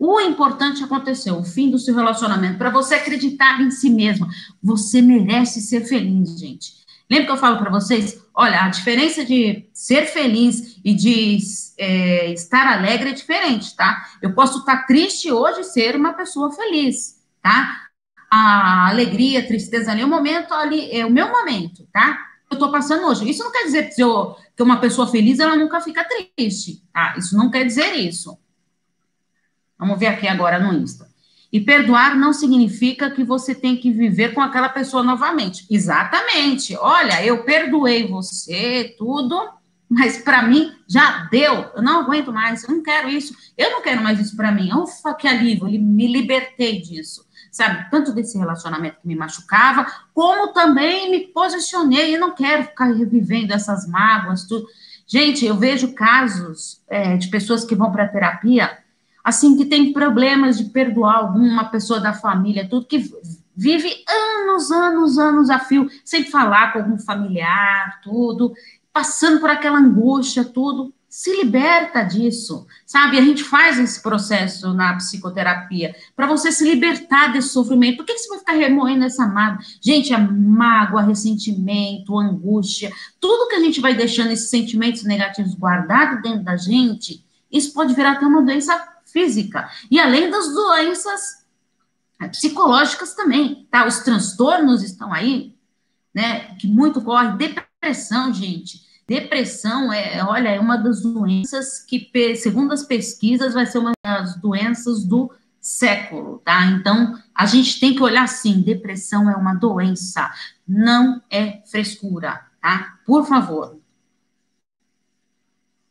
o 0.03 0.19
importante 0.19 0.83
aconteceu, 0.83 1.37
o 1.37 1.43
fim 1.43 1.69
do 1.69 1.77
seu 1.77 1.93
relacionamento, 1.93 2.57
para 2.57 2.71
você 2.71 2.95
acreditar 2.95 3.61
em 3.61 3.69
si 3.69 3.87
mesma. 3.87 4.27
Você 4.63 4.99
merece 4.99 5.61
ser 5.61 5.81
feliz, 5.81 6.39
gente. 6.39 6.73
Lembra 7.07 7.27
que 7.27 7.31
eu 7.33 7.37
falo 7.37 7.59
para 7.59 7.69
vocês? 7.69 8.19
Olha, 8.33 8.63
a 8.63 8.69
diferença 8.69 9.23
de 9.23 9.69
ser 9.71 10.07
feliz 10.07 10.79
e 10.83 10.95
de 10.95 11.37
é, 11.77 12.33
estar 12.33 12.65
alegre 12.65 13.11
é 13.11 13.13
diferente, 13.13 13.75
tá? 13.75 14.03
Eu 14.23 14.33
posso 14.33 14.61
estar 14.61 14.87
triste 14.87 15.31
hoje 15.31 15.59
e 15.59 15.65
ser 15.65 15.95
uma 15.95 16.13
pessoa 16.13 16.51
feliz, 16.51 17.21
tá? 17.39 17.81
A 18.31 18.89
alegria, 18.89 19.41
a 19.41 19.45
tristeza 19.45 19.91
ali, 19.91 20.01
é 20.01 20.05
o 20.05 20.09
momento 20.09 20.51
ali, 20.51 20.89
é 20.91 21.05
o 21.05 21.11
meu 21.11 21.29
momento, 21.29 21.87
tá? 21.93 22.17
Eu 22.49 22.57
tô 22.57 22.71
passando 22.71 23.05
hoje. 23.05 23.29
Isso 23.29 23.43
não 23.43 23.51
quer 23.51 23.65
dizer 23.65 23.93
que, 23.93 24.01
eu, 24.01 24.35
que 24.57 24.63
uma 24.63 24.79
pessoa 24.79 25.07
feliz, 25.07 25.37
ela 25.37 25.55
nunca 25.55 25.79
fica 25.79 26.03
triste, 26.35 26.81
tá? 26.91 27.13
Isso 27.19 27.37
não 27.37 27.51
quer 27.51 27.65
dizer 27.65 27.93
isso. 27.97 28.35
Vamos 29.81 29.97
ver 29.97 30.05
aqui 30.05 30.27
agora 30.27 30.59
no 30.59 30.71
Insta. 30.71 31.09
E 31.51 31.59
perdoar 31.59 32.15
não 32.15 32.31
significa 32.31 33.09
que 33.09 33.23
você 33.23 33.55
tem 33.55 33.75
que 33.75 33.91
viver 33.91 34.31
com 34.35 34.39
aquela 34.39 34.69
pessoa 34.69 35.01
novamente. 35.01 35.65
Exatamente. 35.71 36.77
Olha, 36.77 37.25
eu 37.25 37.43
perdoei 37.43 38.07
você, 38.07 38.93
tudo, 38.95 39.35
mas 39.89 40.19
para 40.19 40.43
mim 40.43 40.71
já 40.87 41.27
deu. 41.31 41.71
Eu 41.75 41.81
não 41.81 42.01
aguento 42.01 42.31
mais, 42.31 42.63
eu 42.63 42.75
não 42.75 42.83
quero 42.83 43.09
isso. 43.09 43.35
Eu 43.57 43.71
não 43.71 43.81
quero 43.81 44.03
mais 44.03 44.19
isso 44.19 44.37
para 44.37 44.51
mim. 44.51 44.71
Ufa, 44.71 45.15
que 45.15 45.27
alívio, 45.27 45.67
eu 45.67 45.81
me 45.81 46.05
libertei 46.05 46.79
disso. 46.79 47.25
Sabe, 47.51 47.89
tanto 47.89 48.13
desse 48.13 48.37
relacionamento 48.37 49.01
que 49.01 49.07
me 49.07 49.15
machucava, 49.15 49.85
como 50.13 50.53
também 50.53 51.09
me 51.09 51.21
posicionei. 51.21 52.15
Eu 52.15 52.19
não 52.19 52.35
quero 52.35 52.65
ficar 52.65 52.85
revivendo 52.93 53.51
essas 53.51 53.87
mágoas, 53.87 54.45
tudo. 54.45 54.67
Gente, 55.07 55.43
eu 55.43 55.57
vejo 55.57 55.93
casos 55.93 56.81
é, 56.87 57.17
de 57.17 57.27
pessoas 57.29 57.65
que 57.65 57.75
vão 57.75 57.91
para 57.91 58.07
terapia, 58.07 58.77
assim, 59.23 59.55
que 59.57 59.65
tem 59.65 59.93
problemas 59.93 60.57
de 60.57 60.65
perdoar 60.65 61.17
alguma 61.17 61.65
pessoa 61.65 61.99
da 61.99 62.13
família, 62.13 62.67
tudo, 62.69 62.85
que 62.85 63.11
vive 63.55 63.93
anos, 64.07 64.71
anos, 64.71 65.17
anos 65.17 65.49
a 65.49 65.59
fio, 65.59 65.89
sem 66.03 66.23
falar 66.23 66.73
com 66.73 66.79
algum 66.79 66.97
familiar, 66.97 67.99
tudo, 68.03 68.53
passando 68.91 69.39
por 69.39 69.49
aquela 69.49 69.79
angústia, 69.79 70.43
tudo 70.43 70.93
se 71.11 71.35
liberta 71.35 72.03
disso, 72.03 72.65
sabe? 72.85 73.17
A 73.17 73.21
gente 73.21 73.43
faz 73.43 73.77
esse 73.77 74.01
processo 74.01 74.73
na 74.73 74.95
psicoterapia 74.95 75.93
para 76.15 76.25
você 76.25 76.53
se 76.53 76.63
libertar 76.63 77.33
desse 77.33 77.49
sofrimento. 77.49 77.97
Por 77.97 78.05
que, 78.05 78.17
você 78.17 78.29
vai 78.29 78.39
ficar 78.39 78.53
remoendo 78.53 79.03
essa 79.03 79.27
mágoa? 79.27 79.59
Gente, 79.81 80.13
a 80.13 80.17
mágoa, 80.17 81.01
ressentimento, 81.01 82.17
angústia, 82.17 82.89
tudo 83.19 83.49
que 83.49 83.55
a 83.55 83.59
gente 83.59 83.81
vai 83.81 83.93
deixando 83.93 84.31
esses 84.31 84.49
sentimentos 84.49 85.03
negativos 85.03 85.53
guardados 85.53 86.21
dentro 86.23 86.45
da 86.45 86.55
gente, 86.55 87.25
isso 87.51 87.73
pode 87.73 87.93
virar 87.93 88.13
até 88.13 88.25
uma 88.25 88.41
doença 88.41 88.90
física. 89.11 89.69
E 89.89 89.99
além 89.99 90.29
das 90.29 90.47
doenças 90.53 91.45
é, 92.19 92.27
psicológicas 92.27 93.13
também, 93.13 93.67
tá? 93.69 93.85
Os 93.85 93.99
transtornos 93.99 94.83
estão 94.83 95.13
aí, 95.13 95.55
né? 96.13 96.55
Que 96.55 96.67
muito 96.67 97.01
corre. 97.01 97.37
Depressão, 97.37 98.33
gente 98.33 98.91
Depressão 99.11 99.91
é, 99.91 100.23
olha, 100.23 100.47
é 100.47 100.57
uma 100.57 100.77
das 100.77 101.01
doenças 101.01 101.79
que, 101.79 102.09
segundo 102.37 102.71
as 102.71 102.85
pesquisas, 102.85 103.53
vai 103.53 103.65
ser 103.65 103.79
uma 103.79 103.91
das 104.01 104.39
doenças 104.39 105.03
do 105.03 105.29
século, 105.59 106.39
tá? 106.45 106.65
Então, 106.67 107.21
a 107.35 107.45
gente 107.45 107.77
tem 107.77 107.93
que 107.93 108.01
olhar 108.01 108.23
assim, 108.23 108.61
depressão 108.61 109.29
é 109.29 109.35
uma 109.35 109.53
doença, 109.53 110.31
não 110.65 111.21
é 111.29 111.61
frescura, 111.69 112.39
tá? 112.61 112.99
Por 113.05 113.25
favor. 113.25 113.77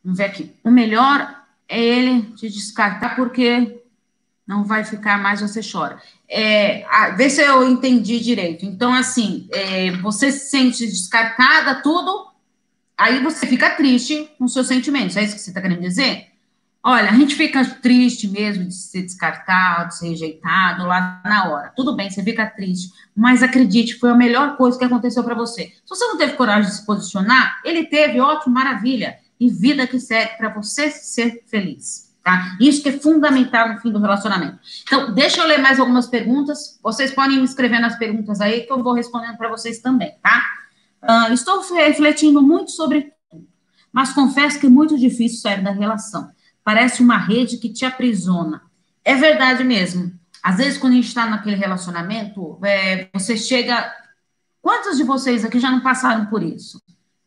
Vamos 0.03 0.17
ver 0.17 0.25
aqui. 0.25 0.57
O 0.65 0.71
melhor 0.71 1.40
é 1.71 1.81
ele 1.81 2.23
te 2.33 2.49
descartar, 2.51 3.17
porque 3.17 3.83
não 4.47 4.65
vai 4.65 4.85
ficar 4.85 5.19
mais, 5.23 5.41
você 5.41 5.61
chora. 5.63 6.03
É, 6.29 6.85
vê 7.17 7.31
se 7.31 7.41
eu 7.41 7.69
entendi 7.69 8.19
direito. 8.21 8.67
Então, 8.67 8.93
assim, 8.93 9.49
é, 9.53 9.93
você 9.99 10.33
se 10.33 10.51
sente 10.51 10.85
descartada, 10.87 11.83
tudo, 11.83 12.31
Aí 13.01 13.23
você 13.23 13.47
fica 13.47 13.71
triste 13.71 14.31
com 14.39 14.47
seus 14.47 14.67
sentimentos, 14.67 15.17
é 15.17 15.23
isso 15.23 15.35
que 15.35 15.41
você 15.41 15.49
está 15.49 15.63
querendo 15.63 15.81
dizer? 15.81 16.27
Olha, 16.83 17.09
a 17.09 17.15
gente 17.15 17.35
fica 17.35 17.65
triste 17.65 18.29
mesmo 18.29 18.67
de 18.67 18.75
ser 18.75 19.01
descartado, 19.01 19.89
de 19.89 19.97
ser 19.97 20.09
rejeitado 20.09 20.85
lá 20.85 21.19
na 21.25 21.49
hora. 21.49 21.73
Tudo 21.75 21.97
bem, 21.97 22.11
você 22.11 22.23
fica 22.23 22.45
triste, 22.45 22.93
mas 23.17 23.43
acredite, 23.43 23.99
foi 23.99 24.11
a 24.11 24.15
melhor 24.15 24.59
coisa 24.59 24.79
que 24.79 24.85
aconteceu 24.85 25.25
para 25.25 25.35
você. 25.35 25.73
Se 25.83 25.89
você 25.89 26.05
não 26.05 26.19
teve 26.19 26.35
coragem 26.35 26.71
de 26.71 26.77
se 26.77 26.85
posicionar, 26.85 27.63
ele 27.65 27.87
teve, 27.87 28.21
ótimo, 28.21 28.53
maravilha. 28.53 29.17
E 29.41 29.49
vida 29.49 29.87
que 29.87 29.99
segue 29.99 30.37
para 30.37 30.51
você 30.51 30.91
ser 30.91 31.45
feliz, 31.47 32.15
tá? 32.23 32.59
Isso 32.61 32.83
que 32.83 32.91
é 32.91 32.99
fundamental 32.99 33.73
no 33.73 33.81
fim 33.81 33.91
do 33.91 33.99
relacionamento. 33.99 34.59
Então, 34.83 35.15
deixa 35.15 35.41
eu 35.41 35.47
ler 35.47 35.59
mais 35.59 35.81
algumas 35.81 36.07
perguntas. 36.07 36.79
Vocês 36.83 37.11
podem 37.13 37.39
me 37.39 37.45
escrever 37.45 37.81
nas 37.81 37.97
perguntas 37.99 38.41
aí 38.41 38.61
que 38.61 38.73
eu 38.73 38.83
vou 38.83 38.93
respondendo 38.93 39.39
para 39.39 39.49
vocês 39.49 39.81
também, 39.81 40.15
tá? 40.23 40.45
Uh, 41.03 41.33
estou 41.33 41.63
refletindo 41.75 42.43
muito 42.43 42.71
sobre 42.73 43.15
tudo, 43.31 43.49
mas 43.91 44.13
confesso 44.13 44.61
que 44.61 44.67
é 44.67 44.71
muito 44.71 44.99
difícil 44.99 45.41
sair 45.41 45.65
da 45.65 45.71
relação. 45.71 46.31
Parece 46.63 47.03
uma 47.03 47.17
rede 47.17 47.57
que 47.57 47.73
te 47.73 47.87
aprisiona. 47.87 48.61
É 49.03 49.15
verdade 49.15 49.65
mesmo. 49.65 50.13
Às 50.43 50.57
vezes, 50.57 50.79
quando 50.79 50.93
a 50.93 50.97
gente 50.97 51.09
está 51.09 51.27
naquele 51.27 51.57
relacionamento, 51.57 52.59
é, 52.65 53.09
você 53.13 53.37
chega. 53.37 53.93
Quantos 54.63 54.99
de 54.99 55.05
vocês 55.05 55.45
aqui 55.45 55.59
já 55.59 55.71
não 55.71 55.81
passaram 55.81 56.27
por 56.27 56.43
isso? 56.43 56.81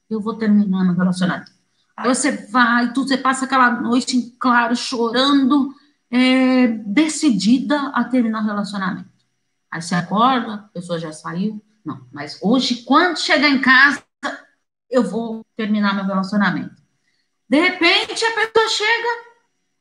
Eu 0.08 0.22
vou 0.22 0.36
terminando 0.36 0.92
o 0.92 0.96
relacionamento. 0.96 1.52
Aí 1.96 2.08
você 2.08 2.32
vai, 2.48 2.92
tu, 2.92 3.04
você 3.04 3.18
passa 3.18 3.46
aquela 3.46 3.70
noite 3.70 4.18
em 4.18 4.30
claro, 4.40 4.76
chorando, 4.76 5.74
é, 6.10 6.68
decidida 6.68 7.90
a 7.90 8.04
terminar 8.04 8.44
o 8.44 8.46
relacionamento. 8.46 9.10
Aí 9.70 9.82
você 9.82 9.96
acorda, 9.96 10.54
a 10.54 10.58
pessoa 10.58 11.00
já 11.00 11.12
saiu, 11.12 11.64
não, 11.84 12.06
mas 12.12 12.40
hoje, 12.42 12.84
quando 12.84 13.18
chegar 13.18 13.50
em 13.50 13.60
casa, 13.60 14.04
eu 14.90 15.04
vou 15.04 15.46
terminar 15.56 15.96
meu 15.96 16.06
relacionamento. 16.06 16.82
De 17.50 17.60
repente, 17.60 18.24
a 18.26 18.32
pessoa 18.32 18.70
chega, 18.70 19.10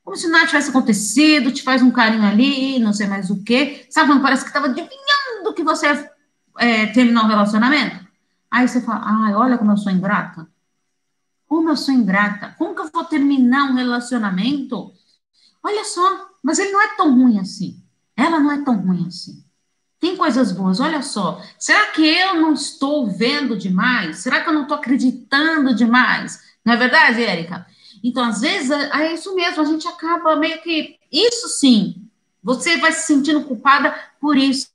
como 0.02 0.16
se 0.16 0.28
nada 0.28 0.47
tivesse 0.47 0.71
acontecido, 0.71 1.52
te 1.52 1.62
faz 1.62 1.81
um 1.83 1.90
carinho 1.90 2.26
ali, 2.26 2.78
não 2.78 2.92
sei 2.92 3.07
mais 3.07 3.31
o 3.31 3.42
quê. 3.45 3.87
Sabe 3.90 4.19
parece 4.21 4.42
que 4.42 4.50
estava 4.50 4.66
adivinhando 4.66 5.54
que 5.54 5.62
você 5.62 6.11
é, 6.59 6.87
terminar 6.87 7.25
o 7.25 7.28
relacionamento? 7.28 8.04
Aí 8.50 8.66
você 8.66 8.81
fala, 8.81 9.02
ai, 9.04 9.35
olha 9.35 9.57
como 9.57 9.73
eu 9.73 9.76
sou 9.76 9.92
ingrata. 9.92 10.47
Como 11.52 11.68
eu 11.68 11.76
sou 11.76 11.92
ingrata. 11.92 12.54
Como 12.56 12.75
que 12.75 12.80
eu 12.80 12.90
vou 12.90 13.04
terminar 13.04 13.64
um 13.64 13.75
relacionamento? 13.75 14.90
Olha 15.62 15.85
só, 15.85 16.30
mas 16.42 16.59
ele 16.59 16.73
não 16.73 16.80
é 16.80 16.97
tão 16.97 17.14
ruim 17.14 17.38
assim. 17.38 17.78
Ela 18.16 18.40
não 18.40 18.50
é 18.50 18.64
tão 18.64 18.75
ruim 18.80 19.06
assim. 19.06 19.44
Tem 20.00 20.16
coisas 20.16 20.50
boas, 20.50 20.80
olha 20.80 21.02
só. 21.02 21.42
Será 21.59 21.88
que 21.88 22.02
eu 22.02 22.40
não 22.40 22.54
estou 22.54 23.06
vendo 23.06 23.54
demais? 23.54 24.21
Será 24.21 24.40
que 24.40 24.49
eu 24.49 24.54
não 24.54 24.62
estou 24.62 24.78
acreditando 24.78 25.75
demais? 25.75 26.40
Não 26.64 26.73
é 26.73 26.76
verdade, 26.78 27.23
Érica? 27.23 27.66
Então, 28.02 28.25
às 28.25 28.40
vezes, 28.40 28.71
é, 28.71 29.02
é 29.02 29.12
isso 29.12 29.35
mesmo, 29.35 29.61
a 29.61 29.66
gente 29.66 29.87
acaba 29.87 30.35
meio 30.37 30.62
que. 30.62 30.97
Isso 31.12 31.49
sim, 31.49 32.09
você 32.42 32.78
vai 32.78 32.92
se 32.92 33.06
sentindo 33.06 33.44
culpada 33.44 33.94
por 34.18 34.38
isso, 34.38 34.71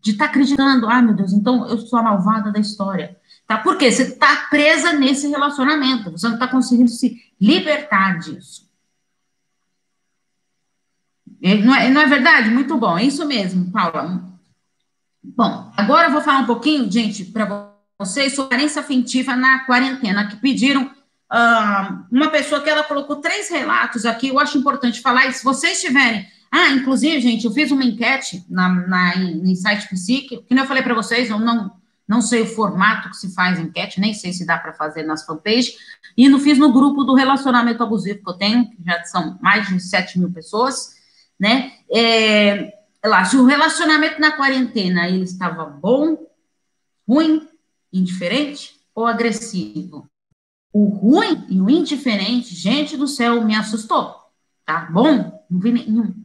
de 0.00 0.12
estar 0.12 0.24
tá 0.24 0.30
acreditando, 0.30 0.88
ah, 0.88 1.02
meu 1.02 1.12
Deus, 1.12 1.34
então 1.34 1.68
eu 1.68 1.76
sou 1.76 1.98
a 1.98 2.02
malvada 2.02 2.50
da 2.50 2.58
história. 2.58 3.14
Tá? 3.46 3.58
Por 3.58 3.76
quê? 3.76 3.90
Você 3.90 4.02
está 4.04 4.46
presa 4.48 4.92
nesse 4.92 5.28
relacionamento, 5.28 6.10
você 6.10 6.26
não 6.26 6.34
está 6.34 6.48
conseguindo 6.48 6.90
se 6.90 7.22
libertar 7.40 8.18
disso. 8.18 8.64
É, 11.42 11.56
não 11.56 11.74
é, 11.74 11.90
não 11.90 12.00
é 12.00 12.06
verdade? 12.06 12.48
Muito 12.50 12.76
bom, 12.78 12.96
é 12.96 13.04
isso 13.04 13.26
mesmo, 13.26 13.70
Paula. 13.70 14.24
Bom, 15.22 15.72
agora 15.76 16.08
eu 16.08 16.12
vou 16.12 16.22
falar 16.22 16.38
um 16.38 16.46
pouquinho, 16.46 16.90
gente, 16.90 17.24
para 17.26 17.74
vocês 17.98 18.34
sobre 18.34 18.50
carência 18.50 18.80
afetiva 18.80 19.36
na 19.36 19.60
quarentena, 19.66 20.26
que 20.26 20.36
pediram 20.36 20.84
uh, 20.84 22.04
uma 22.10 22.30
pessoa 22.30 22.62
que 22.62 22.70
ela 22.70 22.82
colocou 22.82 23.16
três 23.16 23.50
relatos 23.50 24.06
aqui, 24.06 24.28
eu 24.28 24.38
acho 24.38 24.56
importante 24.56 25.02
falar, 25.02 25.26
e 25.26 25.32
se 25.34 25.44
vocês 25.44 25.80
tiverem, 25.80 26.26
ah, 26.50 26.70
inclusive, 26.70 27.20
gente, 27.20 27.44
eu 27.44 27.50
fiz 27.50 27.70
uma 27.70 27.84
enquete 27.84 28.44
na, 28.48 28.68
na, 28.68 29.16
no 29.16 29.54
site 29.56 29.88
Psique, 29.88 30.42
que 30.42 30.54
eu 30.54 30.66
falei 30.66 30.82
para 30.82 30.94
vocês, 30.94 31.28
eu 31.28 31.38
não, 31.38 31.70
não 32.06 32.20
sei 32.20 32.42
o 32.42 32.46
formato 32.46 33.08
que 33.10 33.16
se 33.16 33.34
faz 33.34 33.58
enquete, 33.58 34.00
nem 34.00 34.12
sei 34.12 34.32
se 34.32 34.46
dá 34.46 34.58
para 34.58 34.72
fazer 34.72 35.02
nas 35.04 35.24
fanpages, 35.24 35.76
e 36.16 36.28
não 36.28 36.38
fiz 36.38 36.58
no 36.58 36.72
grupo 36.72 37.04
do 37.04 37.14
relacionamento 37.14 37.82
abusivo 37.82 38.22
que 38.22 38.30
eu 38.30 38.34
tenho, 38.34 38.70
que 38.70 38.76
já 38.84 39.02
são 39.04 39.38
mais 39.40 39.68
de 39.68 39.80
7 39.80 40.18
mil 40.18 40.30
pessoas, 40.32 40.94
né, 41.38 41.72
é, 41.90 42.72
lá, 43.04 43.24
se 43.24 43.36
o 43.36 43.44
relacionamento 43.44 44.20
na 44.20 44.32
quarentena 44.32 45.08
ele 45.08 45.24
estava 45.24 45.64
bom, 45.64 46.18
ruim, 47.08 47.48
indiferente 47.92 48.80
ou 48.94 49.06
agressivo. 49.06 50.08
O 50.72 50.86
ruim 50.88 51.46
e 51.48 51.60
o 51.60 51.70
indiferente, 51.70 52.54
gente 52.54 52.96
do 52.96 53.06
céu, 53.06 53.44
me 53.44 53.54
assustou. 53.54 54.16
Tá 54.64 54.88
bom? 54.90 55.44
Não 55.48 55.60
vi 55.60 55.72
nenhum. 55.72 56.23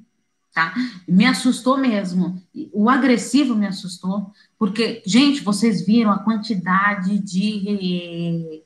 Tá? 0.59 0.73
Me 1.07 1.25
assustou 1.25 1.77
mesmo. 1.77 2.43
O 2.73 2.89
agressivo 2.89 3.55
me 3.55 3.65
assustou, 3.65 4.29
porque, 4.57 5.01
gente, 5.05 5.41
vocês 5.41 5.85
viram 5.85 6.11
a 6.11 6.19
quantidade 6.19 7.17
de, 7.17 8.61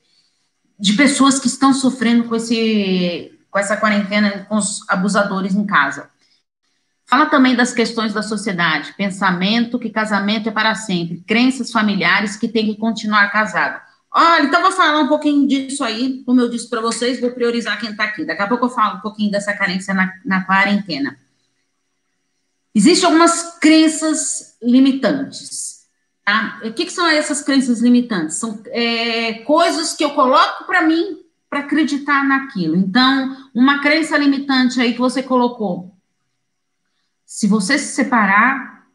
de 0.80 0.94
pessoas 0.94 1.38
que 1.38 1.46
estão 1.46 1.72
sofrendo 1.72 2.24
com, 2.24 2.36
esse, 2.36 3.38
com 3.52 3.60
essa 3.60 3.78
quarentena, 3.78 4.44
com 4.50 4.56
os 4.56 4.84
abusadores 4.90 5.54
em 5.54 5.68
casa. 5.68 6.10
Fala 7.06 7.28
também 7.28 7.56
das 7.56 7.74
questões 7.74 8.12
da 8.12 8.24
sociedade, 8.24 8.96
pensamento 8.98 9.78
que 9.78 9.92
casamento 9.92 10.50
é 10.50 10.52
para 10.52 10.74
sempre, 10.74 11.24
crenças 11.28 11.72
familiares 11.72 12.36
que 12.36 12.48
tem 12.48 12.66
que 12.66 12.80
continuar 12.80 13.32
casado. 13.32 13.80
Olha, 14.12 14.46
então 14.46 14.64
vou 14.64 14.72
falar 14.72 15.00
um 15.00 15.08
pouquinho 15.08 15.48
disso 15.48 15.84
aí, 15.84 16.24
como 16.26 16.42
eu 16.42 16.50
disse 16.50 16.68
para 16.68 16.82
vocês, 16.82 17.22
vou 17.22 17.30
priorizar 17.30 17.80
quem 17.80 17.92
está 17.92 18.06
aqui. 18.06 18.26
Daqui 18.26 18.42
a 18.42 18.48
pouco 18.48 18.66
eu 18.66 18.70
falo 18.70 18.98
um 18.98 19.02
pouquinho 19.02 19.30
dessa 19.30 19.54
carência 19.54 19.94
na, 19.94 20.12
na 20.26 20.44
quarentena. 20.44 21.16
Existem 22.76 23.06
algumas 23.06 23.58
crenças 23.60 24.58
limitantes. 24.62 25.84
Tá? 26.26 26.60
O 26.64 26.74
que, 26.74 26.86
que, 26.86 26.92
são 26.92 27.06
essas 27.08 27.42
crenças 27.42 27.82
limitantes? 27.82 28.38
São 28.38 28.62
é, 28.68 29.34
coisas 29.46 29.94
que 29.94 30.04
eu 30.04 30.12
coloco 30.12 30.66
para 30.66 30.82
mim 30.82 31.20
para 31.50 31.60
acreditar 31.60 32.26
naquilo. 32.26 32.76
Então, 32.76 33.38
uma 33.54 33.80
crença 33.80 34.18
limitante 34.18 34.82
aí 34.82 34.94
que 34.94 35.00
você 35.00 35.22
colocou, 35.22 35.96
se 37.26 37.48
você 37.48 37.78
se 37.78 37.94
separar, 37.94 38.88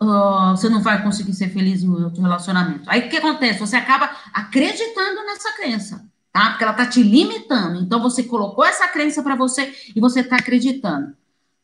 uh, 0.00 0.50
você 0.50 0.68
não 0.68 0.82
vai 0.82 1.02
conseguir 1.02 1.32
ser 1.34 1.48
feliz 1.50 1.82
em 1.82 1.90
outro 1.90 2.20
relacionamento. 2.20 2.90
Aí 2.90 3.06
o 3.06 3.08
que 3.08 3.18
acontece? 3.18 3.60
Você 3.60 3.76
acaba 3.76 4.10
acreditando 4.32 5.22
nessa 5.24 5.52
crença, 5.52 6.04
tá? 6.32 6.50
Porque 6.50 6.64
ela 6.64 6.72
tá 6.72 6.86
te 6.86 7.02
limitando. 7.02 7.80
Então 7.80 8.02
você 8.02 8.24
colocou 8.24 8.64
essa 8.64 8.88
crença 8.88 9.22
para 9.22 9.36
você 9.36 9.72
e 9.94 10.00
você 10.00 10.20
está 10.20 10.36
acreditando. 10.36 11.16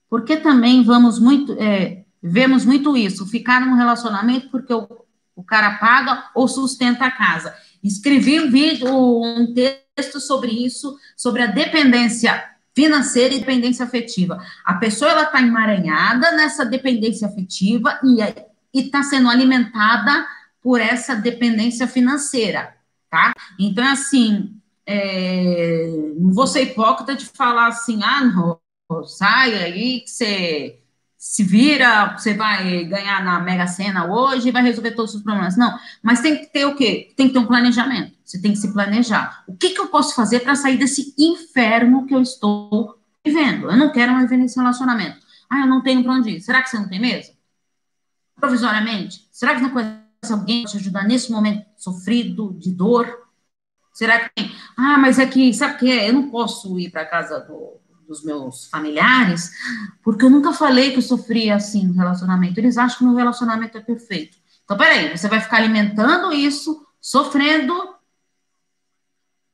Porque 0.08 0.36
também 0.36 0.82
vamos 0.82 1.18
muito, 1.18 1.52
é, 1.58 2.04
vemos 2.22 2.64
muito 2.64 2.96
isso, 2.96 3.26
ficar 3.26 3.60
num 3.60 3.74
relacionamento 3.74 4.50
porque 4.50 4.72
o, 4.72 4.88
o 5.36 5.42
cara 5.42 5.76
paga 5.78 6.30
ou 6.34 6.48
sustenta 6.48 7.04
a 7.04 7.10
casa. 7.10 7.54
Escrevi 7.82 8.40
um 8.40 8.50
vídeo, 8.50 8.88
um 8.90 9.52
texto 9.52 10.20
sobre 10.20 10.50
isso, 10.50 10.96
sobre 11.16 11.42
a 11.42 11.46
dependência 11.46 12.44
financeira 12.74 13.34
e 13.34 13.40
dependência 13.40 13.84
afetiva. 13.84 14.38
A 14.64 14.74
pessoa 14.74 15.10
ela 15.10 15.24
está 15.24 15.40
emaranhada 15.42 16.32
nessa 16.32 16.64
dependência 16.64 17.26
afetiva 17.26 17.98
e 18.04 18.80
está 18.80 19.02
sendo 19.02 19.28
alimentada 19.28 20.26
por 20.62 20.80
essa 20.80 21.14
dependência 21.14 21.88
financeira, 21.88 22.74
tá? 23.10 23.32
Então, 23.58 23.84
assim, 23.84 24.54
é, 24.86 25.90
não 26.18 26.32
vou 26.32 26.46
ser 26.46 26.62
hipócrita 26.62 27.14
de 27.14 27.26
falar 27.26 27.68
assim, 27.68 28.00
ah, 28.02 28.24
não, 28.24 28.60
sai 29.06 29.54
aí 29.54 30.00
que 30.00 30.10
você 30.10 30.80
se 31.16 31.42
vira, 31.42 32.16
você 32.16 32.32
vai 32.32 32.84
ganhar 32.84 33.22
na 33.24 33.40
Mega 33.40 33.66
Sena 33.66 34.06
hoje 34.06 34.48
e 34.48 34.52
vai 34.52 34.62
resolver 34.62 34.92
todos 34.92 35.14
os 35.14 35.22
problemas. 35.22 35.56
Não, 35.56 35.76
mas 36.02 36.20
tem 36.20 36.38
que 36.38 36.46
ter 36.46 36.64
o 36.64 36.76
quê? 36.76 37.12
Tem 37.16 37.26
que 37.26 37.32
ter 37.32 37.38
um 37.40 37.46
planejamento. 37.46 38.16
Você 38.24 38.40
tem 38.40 38.52
que 38.52 38.58
se 38.58 38.72
planejar. 38.72 39.42
O 39.46 39.56
que, 39.56 39.70
que 39.70 39.80
eu 39.80 39.88
posso 39.88 40.14
fazer 40.14 40.40
para 40.40 40.54
sair 40.54 40.78
desse 40.78 41.14
inferno 41.18 42.06
que 42.06 42.14
eu 42.14 42.22
estou 42.22 42.98
vivendo? 43.24 43.70
Eu 43.70 43.76
não 43.76 43.92
quero 43.92 44.12
mais 44.12 44.24
viver 44.24 44.42
nesse 44.42 44.56
relacionamento. 44.56 45.18
Ah, 45.50 45.60
eu 45.60 45.66
não 45.66 45.82
tenho 45.82 46.02
para 46.04 46.12
onde 46.12 46.30
ir. 46.30 46.40
Será 46.40 46.62
que 46.62 46.70
você 46.70 46.78
não 46.78 46.88
tem 46.88 47.00
mesmo? 47.00 47.34
Provisoriamente? 48.36 49.26
Será 49.32 49.56
que 49.56 49.62
não 49.62 49.70
conhece 49.70 50.02
alguém 50.30 50.62
para 50.62 50.70
te 50.70 50.76
ajudar 50.76 51.04
nesse 51.04 51.32
momento 51.32 51.66
sofrido, 51.76 52.54
de 52.58 52.70
dor? 52.70 53.26
Será 53.92 54.20
que 54.20 54.30
tem? 54.34 54.54
Ah, 54.76 54.98
mas 54.98 55.18
é 55.18 55.26
que, 55.26 55.52
sabe 55.52 55.74
o 55.74 55.78
que 55.78 55.90
é? 55.90 56.08
Eu 56.08 56.12
não 56.12 56.30
posso 56.30 56.78
ir 56.78 56.90
para 56.90 57.04
casa 57.04 57.40
do, 57.40 57.80
dos 58.08 58.24
meus 58.24 58.64
familiares, 58.64 59.52
porque 60.02 60.24
eu 60.24 60.30
nunca 60.30 60.52
falei 60.52 60.90
que 60.90 60.96
eu 60.96 61.02
sofria 61.02 61.56
assim 61.56 61.86
no 61.86 61.92
relacionamento. 61.92 62.58
Eles 62.58 62.78
acham 62.78 62.98
que 62.98 63.04
meu 63.04 63.14
relacionamento 63.14 63.76
é 63.76 63.80
perfeito. 63.80 64.38
Então, 64.64 64.76
peraí, 64.76 65.16
você 65.16 65.28
vai 65.28 65.40
ficar 65.40 65.58
alimentando 65.58 66.32
isso, 66.32 66.84
sofrendo, 67.00 67.74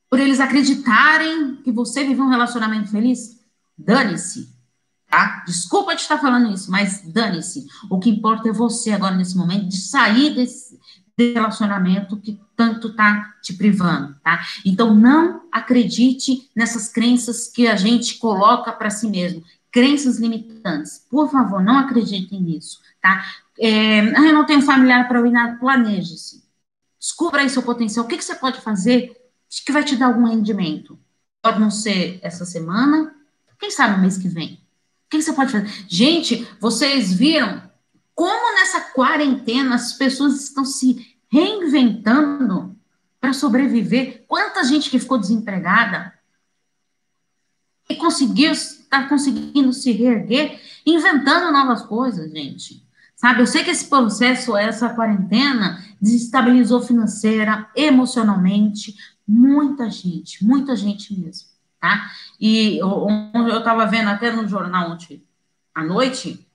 por 0.09 0.21
eles 0.21 0.39
acreditarem 0.39 1.57
que 1.57 1.73
você 1.73 2.05
viveu 2.05 2.25
um 2.25 2.31
relacionamento 2.31 2.91
feliz? 2.91 3.41
Dane-se, 3.77 4.49
tá? 5.11 5.43
Desculpa 5.45 5.97
te 5.97 6.03
estar 6.03 6.19
falando 6.19 6.55
isso, 6.55 6.71
mas 6.71 7.03
dane-se. 7.03 7.67
O 7.91 7.99
que 7.99 8.11
importa 8.11 8.49
é 8.49 8.53
você 8.53 8.93
agora, 8.93 9.17
nesse 9.17 9.37
momento, 9.37 9.69
de 9.69 9.79
sair 9.79 10.35
desse, 10.35 10.79
relacionamento 11.17 12.17
que 12.17 12.41
tanto 12.57 12.89
está 12.89 13.35
te 13.43 13.53
privando, 13.55 14.15
tá? 14.23 14.45
Então, 14.65 14.95
não 14.95 15.43
acredite 15.51 16.51
nessas 16.55 16.89
crenças 16.89 17.49
que 17.49 17.67
a 17.67 17.77
gente 17.77 18.19
coloca 18.19 18.73
para 18.73 18.91
si 18.91 19.09
mesmo, 19.09 19.43
crenças 19.71 20.19
limitantes. 20.19 21.05
Por 21.11 21.31
favor, 21.31 21.63
não 21.63 21.79
acreditem 21.79 22.41
nisso, 22.41 22.81
tá? 23.01 23.25
É, 23.59 24.01
ah, 24.01 24.27
eu 24.27 24.33
não 24.33 24.47
tenho 24.47 24.63
familiar 24.63 25.07
para 25.09 25.27
ir 25.27 25.59
planeje-se. 25.59 26.45
Descubra 26.99 27.43
aí 27.43 27.51
seu 27.51 27.63
potencial. 27.63 28.05
O 28.05 28.09
que, 28.09 28.17
que 28.17 28.25
você 28.25 28.35
pode 28.35 28.61
fazer 28.61 29.17
que 29.65 29.73
vai 29.73 29.85
te 29.85 29.97
dar 29.97 30.07
algum 30.07 30.27
rendimento? 30.27 30.99
Pode 31.43 31.61
não 31.61 31.71
ser 31.71 32.19
essa 32.23 32.45
semana, 32.45 33.15
quem 33.59 33.71
sabe 33.71 33.99
o 33.99 34.01
mês 34.01 34.19
que 34.19 34.29
vem. 34.29 34.55
O 35.07 35.11
que, 35.11 35.19
que 35.19 35.23
você 35.23 35.33
pode 35.33 35.53
fazer? 35.53 35.69
Gente, 35.89 36.47
vocês 36.61 37.13
viram 37.13 37.63
como 38.15 38.55
nessa 38.55 38.81
quarentena 38.81 39.75
as 39.75 39.95
pessoas 39.95 40.43
estão 40.43 40.65
se 40.65 41.14
reinventando 41.35 42.77
para 43.21 43.33
sobreviver? 43.33 44.25
Quanta 44.29 44.63
gente 44.63 44.89
que 44.89 45.01
ficou 45.01 45.19
desempregada 45.19 46.15
e 47.91 47.97
conseguiu, 47.97 48.53
está 48.53 49.09
conseguindo 49.09 49.73
se 49.73 49.91
reerguer, 49.91 50.61
inventando 50.87 51.53
novas 51.53 51.83
coisas, 51.83 52.31
gente. 52.31 52.87
Sabe, 53.17 53.41
eu 53.41 53.47
sei 53.47 53.65
que 53.65 53.71
esse 53.71 53.87
processo, 53.89 54.57
essa 54.57 54.91
quarentena, 54.91 55.85
desestabilizou 56.01 56.81
financeira, 56.83 57.69
emocionalmente, 57.75 58.95
muita 59.27 59.91
gente, 59.91 60.45
muita 60.45 60.77
gente 60.77 61.19
mesmo, 61.19 61.49
tá? 61.81 62.11
E 62.41 62.79
eu 62.79 63.59
estava 63.59 63.87
vendo 63.87 64.09
até 64.09 64.31
no 64.31 64.47
jornal 64.47 64.93
ontem 64.93 65.25
à 65.75 65.83
noite, 65.83 66.47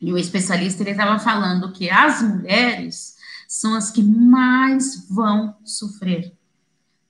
e 0.00 0.12
o 0.12 0.18
especialista 0.18 0.82
ele 0.82 0.90
estava 0.90 1.18
falando 1.18 1.72
que 1.72 1.88
as 1.88 2.22
mulheres 2.22 3.16
são 3.52 3.74
as 3.74 3.90
que 3.90 4.02
mais 4.02 5.06
vão 5.10 5.54
sofrer 5.62 6.32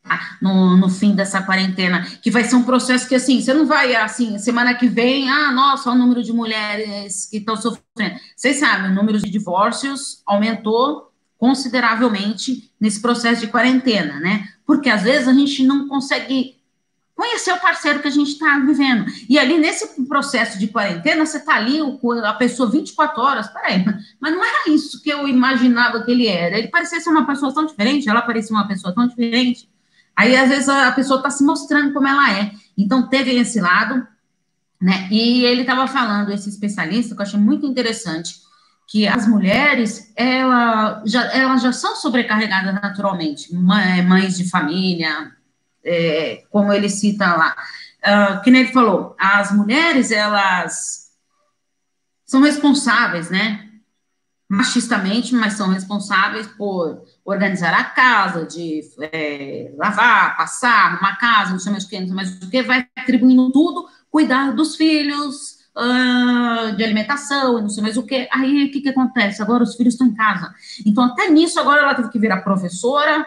tá? 0.02 0.36
no, 0.42 0.76
no 0.76 0.88
fim 0.88 1.14
dessa 1.14 1.40
quarentena, 1.40 2.04
que 2.20 2.32
vai 2.32 2.42
ser 2.42 2.56
um 2.56 2.64
processo 2.64 3.08
que, 3.08 3.14
assim, 3.14 3.40
você 3.40 3.54
não 3.54 3.64
vai, 3.64 3.94
assim, 3.94 4.36
semana 4.40 4.74
que 4.74 4.88
vem, 4.88 5.30
ah, 5.30 5.52
nossa, 5.52 5.92
o 5.92 5.94
número 5.94 6.20
de 6.20 6.32
mulheres 6.32 7.28
que 7.30 7.36
estão 7.36 7.54
sofrendo. 7.54 8.18
Vocês 8.34 8.56
sabem, 8.56 8.90
o 8.90 8.94
número 8.94 9.20
de 9.20 9.30
divórcios 9.30 10.20
aumentou 10.26 11.12
consideravelmente 11.38 12.72
nesse 12.80 13.00
processo 13.00 13.40
de 13.40 13.46
quarentena, 13.46 14.18
né? 14.18 14.48
Porque 14.66 14.90
às 14.90 15.02
vezes 15.02 15.28
a 15.28 15.32
gente 15.32 15.64
não 15.64 15.86
consegue 15.86 16.56
conhecer 17.14 17.52
o 17.52 17.60
parceiro 17.60 18.00
que 18.00 18.08
a 18.08 18.10
gente 18.12 18.32
está 18.32 18.58
vivendo. 18.58 19.06
E 19.28 19.38
ali, 19.38 19.58
nesse 19.58 20.04
processo 20.06 20.58
de 20.58 20.68
quarentena, 20.68 21.24
você 21.24 21.38
está 21.38 21.54
ali, 21.54 21.78
a 22.24 22.34
pessoa 22.34 22.70
24 22.70 23.20
horas, 23.22 23.48
peraí, 23.48 23.84
mas 24.20 24.32
não 24.32 24.44
era 24.44 24.70
isso 24.70 25.02
que 25.02 25.10
eu 25.10 25.28
imaginava 25.28 26.02
que 26.02 26.10
ele 26.10 26.26
era. 26.26 26.58
Ele 26.58 26.68
parecia 26.68 27.00
ser 27.00 27.10
uma 27.10 27.26
pessoa 27.26 27.52
tão 27.54 27.66
diferente, 27.66 28.08
ela 28.08 28.22
parecia 28.22 28.56
uma 28.56 28.66
pessoa 28.66 28.94
tão 28.94 29.06
diferente. 29.06 29.68
Aí, 30.16 30.36
às 30.36 30.48
vezes, 30.48 30.68
a 30.68 30.92
pessoa 30.92 31.18
está 31.18 31.30
se 31.30 31.44
mostrando 31.44 31.92
como 31.92 32.06
ela 32.06 32.32
é. 32.32 32.52
Então, 32.76 33.08
teve 33.08 33.32
esse 33.32 33.60
lado, 33.60 34.06
né? 34.80 35.08
E 35.10 35.44
ele 35.44 35.62
estava 35.62 35.86
falando, 35.86 36.32
esse 36.32 36.48
especialista, 36.48 37.14
que 37.14 37.20
eu 37.20 37.26
achei 37.26 37.38
muito 37.38 37.66
interessante, 37.66 38.40
que 38.88 39.06
as 39.06 39.26
mulheres, 39.26 40.12
ela 40.16 41.02
já, 41.06 41.24
elas 41.32 41.62
já 41.62 41.72
são 41.72 41.96
sobrecarregadas 41.96 42.74
naturalmente, 42.74 43.54
mães 43.54 44.36
de 44.36 44.50
família, 44.50 45.32
é, 45.84 46.44
como 46.50 46.72
ele 46.72 46.88
cita 46.88 47.34
lá. 47.34 47.56
Uh, 48.02 48.42
que 48.42 48.50
nem 48.50 48.62
ele 48.62 48.72
falou, 48.72 49.14
as 49.18 49.52
mulheres, 49.52 50.10
elas 50.10 51.12
são 52.24 52.40
responsáveis, 52.40 53.30
né? 53.30 53.68
Machistamente, 54.48 55.34
mas 55.34 55.54
são 55.54 55.68
responsáveis 55.68 56.46
por 56.46 57.04
organizar 57.24 57.72
a 57.72 57.84
casa, 57.84 58.44
de 58.44 58.80
é, 59.00 59.72
lavar, 59.76 60.36
passar, 60.36 60.92
arrumar 60.92 61.18
casa, 61.18 61.52
não 61.52 61.58
sei 61.58 61.72
mais 61.72 61.84
o 61.84 61.88
que, 61.88 62.00
não 62.00 62.06
sei 62.06 62.16
mais 62.16 62.42
o 62.42 62.50
que, 62.50 62.62
vai 62.62 62.86
atribuindo 62.96 63.52
tudo, 63.52 63.88
cuidar 64.10 64.52
dos 64.52 64.76
filhos, 64.76 65.62
uh, 65.76 66.76
de 66.76 66.84
alimentação, 66.84 67.60
não 67.60 67.68
sei 67.68 67.82
mais 67.82 67.96
o 67.96 68.02
que. 68.04 68.28
Aí, 68.32 68.66
o 68.66 68.70
que, 68.70 68.80
que 68.80 68.88
acontece? 68.88 69.42
Agora 69.42 69.62
os 69.62 69.74
filhos 69.74 69.94
estão 69.94 70.06
em 70.06 70.14
casa. 70.14 70.52
Então, 70.84 71.04
até 71.04 71.28
nisso, 71.28 71.58
agora 71.58 71.82
ela 71.82 71.94
teve 71.94 72.10
que 72.10 72.18
virar 72.18 72.42
professora, 72.42 73.26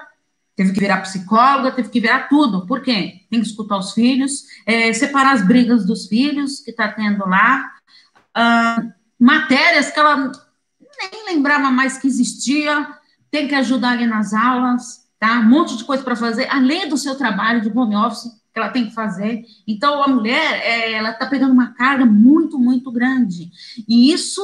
teve 0.56 0.72
que 0.72 0.80
virar 0.80 1.02
psicóloga, 1.02 1.72
teve 1.72 1.90
que 1.90 2.00
virar 2.00 2.30
tudo. 2.30 2.66
Por 2.66 2.82
quê? 2.82 3.22
Tem 3.30 3.42
que 3.42 3.48
escutar 3.48 3.78
os 3.78 3.94
filhos, 3.94 4.44
é, 4.66 4.94
separar 4.94 5.34
as 5.34 5.46
brigas 5.46 5.86
dos 5.86 6.08
filhos 6.08 6.62
que 6.62 6.72
está 6.72 6.88
tendo 6.88 7.28
lá, 7.28 7.72
uh, 8.38 8.94
matérias 9.20 9.92
que 9.92 10.00
ela 10.00 10.32
nem 11.12 11.26
lembrava 11.26 11.70
mais 11.70 11.98
que 11.98 12.08
existia, 12.08 12.88
tem 13.30 13.48
que 13.48 13.56
ajudar 13.56 13.92
ali 13.92 14.08
nas 14.08 14.34
aulas, 14.34 15.06
tá? 15.20 15.40
Um 15.40 15.50
monte 15.50 15.76
de 15.76 15.84
coisa 15.84 16.04
para 16.04 16.16
fazer, 16.16 16.48
além 16.50 16.88
do 16.88 16.98
seu 16.98 17.16
trabalho 17.16 17.62
de 17.62 17.70
home 17.78 17.96
office 17.96 18.32
que 18.54 18.60
ela 18.60 18.70
tem 18.70 18.86
que 18.86 18.94
fazer. 18.94 19.44
Então, 19.68 20.02
a 20.02 20.08
mulher, 20.08 20.62
é, 20.64 20.94
ela 20.94 21.12
está 21.12 21.26
pegando 21.26 21.52
uma 21.52 21.74
carga 21.74 22.06
muito, 22.06 22.58
muito 22.58 22.90
grande. 22.90 23.52
E 23.86 24.14
isso, 24.14 24.42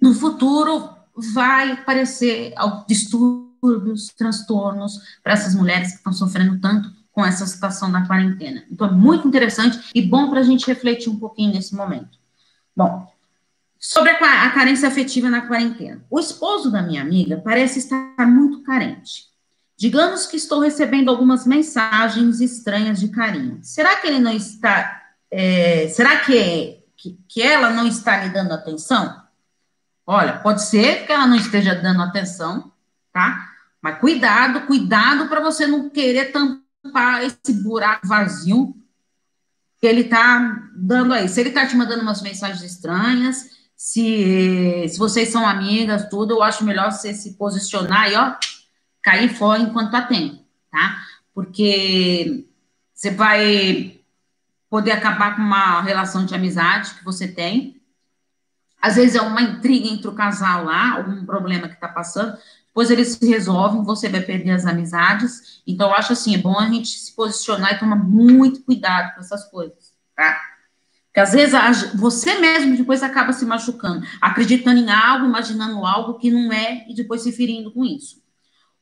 no 0.00 0.12
futuro, 0.12 0.90
vai 1.34 1.82
parecer 1.82 2.52
distúrbio 2.86 3.45
distúrbios, 3.56 4.08
transtornos 4.16 5.00
para 5.22 5.32
essas 5.32 5.54
mulheres 5.54 5.92
que 5.92 5.98
estão 5.98 6.12
sofrendo 6.12 6.60
tanto 6.60 6.90
com 7.10 7.24
essa 7.24 7.46
situação 7.46 7.90
da 7.90 8.06
quarentena. 8.06 8.64
Então, 8.70 8.88
é 8.88 8.92
muito 8.92 9.26
interessante 9.26 9.90
e 9.94 10.02
bom 10.02 10.28
para 10.28 10.40
a 10.40 10.42
gente 10.42 10.66
refletir 10.66 11.08
um 11.08 11.18
pouquinho 11.18 11.52
nesse 11.52 11.74
momento. 11.74 12.18
Bom, 12.76 13.10
sobre 13.78 14.10
a, 14.10 14.44
a 14.44 14.50
carência 14.50 14.88
afetiva 14.88 15.30
na 15.30 15.46
quarentena. 15.46 16.04
O 16.10 16.20
esposo 16.20 16.70
da 16.70 16.82
minha 16.82 17.00
amiga 17.00 17.40
parece 17.42 17.78
estar 17.78 18.26
muito 18.26 18.62
carente. 18.62 19.24
Digamos 19.78 20.26
que 20.26 20.36
estou 20.36 20.60
recebendo 20.60 21.10
algumas 21.10 21.46
mensagens 21.46 22.40
estranhas 22.40 23.00
de 23.00 23.08
carinho. 23.08 23.60
Será 23.62 23.96
que 23.96 24.06
ele 24.06 24.18
não 24.18 24.32
está. 24.32 25.02
É, 25.30 25.88
será 25.88 26.20
que, 26.20 26.82
que, 26.96 27.18
que 27.28 27.42
ela 27.42 27.70
não 27.70 27.86
está 27.86 28.22
lhe 28.22 28.30
dando 28.30 28.52
atenção? 28.52 29.22
Olha, 30.06 30.38
pode 30.38 30.62
ser 30.62 31.04
que 31.04 31.12
ela 31.12 31.26
não 31.26 31.36
esteja 31.36 31.74
dando 31.74 32.00
atenção, 32.00 32.72
tá? 33.16 33.50
Mas 33.80 33.98
cuidado, 33.98 34.66
cuidado 34.66 35.26
para 35.26 35.40
você 35.40 35.66
não 35.66 35.88
querer 35.88 36.32
tampar 36.32 37.24
esse 37.24 37.62
buraco 37.62 38.06
vazio 38.06 38.76
que 39.80 39.86
ele 39.86 40.02
está 40.02 40.68
dando 40.76 41.14
aí. 41.14 41.26
Se 41.26 41.40
ele 41.40 41.48
está 41.48 41.66
te 41.66 41.74
mandando 41.74 42.02
umas 42.02 42.20
mensagens 42.20 42.62
estranhas, 42.62 43.48
se, 43.74 44.86
se 44.86 44.98
vocês 44.98 45.30
são 45.30 45.48
amigas, 45.48 46.10
tudo, 46.10 46.34
eu 46.34 46.42
acho 46.42 46.62
melhor 46.62 46.92
você 46.92 47.14
se 47.14 47.38
posicionar 47.38 48.12
e, 48.12 48.16
ó, 48.16 48.34
cair 49.00 49.30
fora 49.30 49.62
enquanto 49.62 49.92
tá 49.92 50.02
tempo, 50.02 50.44
tá? 50.70 51.02
Porque 51.32 52.46
você 52.92 53.10
vai 53.10 53.98
poder 54.68 54.92
acabar 54.92 55.36
com 55.36 55.42
uma 55.42 55.80
relação 55.80 56.26
de 56.26 56.34
amizade 56.34 56.92
que 56.96 57.04
você 57.04 57.26
tem. 57.26 57.80
Às 58.82 58.96
vezes 58.96 59.14
é 59.14 59.22
uma 59.22 59.40
intriga 59.40 59.88
entre 59.88 60.06
o 60.06 60.14
casal 60.14 60.64
lá, 60.64 60.96
algum 60.96 61.24
problema 61.24 61.66
que 61.66 61.80
tá 61.80 61.88
passando 61.88 62.36
depois 62.76 62.90
eles 62.90 63.12
se 63.12 63.26
resolvem, 63.26 63.82
você 63.82 64.06
vai 64.06 64.20
perder 64.20 64.50
as 64.50 64.66
amizades. 64.66 65.62
Então, 65.66 65.88
eu 65.88 65.94
acho 65.94 66.12
assim, 66.12 66.34
é 66.34 66.38
bom 66.38 66.58
a 66.58 66.68
gente 66.68 66.88
se 66.88 67.10
posicionar 67.16 67.72
e 67.72 67.78
tomar 67.78 67.96
muito 67.96 68.62
cuidado 68.64 69.14
com 69.14 69.20
essas 69.20 69.48
coisas, 69.50 69.94
tá? 70.14 70.38
Porque 71.06 71.20
às 71.20 71.32
vezes 71.32 71.58
você 71.94 72.38
mesmo 72.38 72.76
depois 72.76 73.02
acaba 73.02 73.32
se 73.32 73.46
machucando, 73.46 74.06
acreditando 74.20 74.78
em 74.78 74.90
algo, 74.90 75.24
imaginando 75.24 75.86
algo 75.86 76.18
que 76.18 76.30
não 76.30 76.52
é 76.52 76.84
e 76.86 76.94
depois 76.94 77.22
se 77.22 77.32
ferindo 77.32 77.72
com 77.72 77.82
isso. 77.82 78.22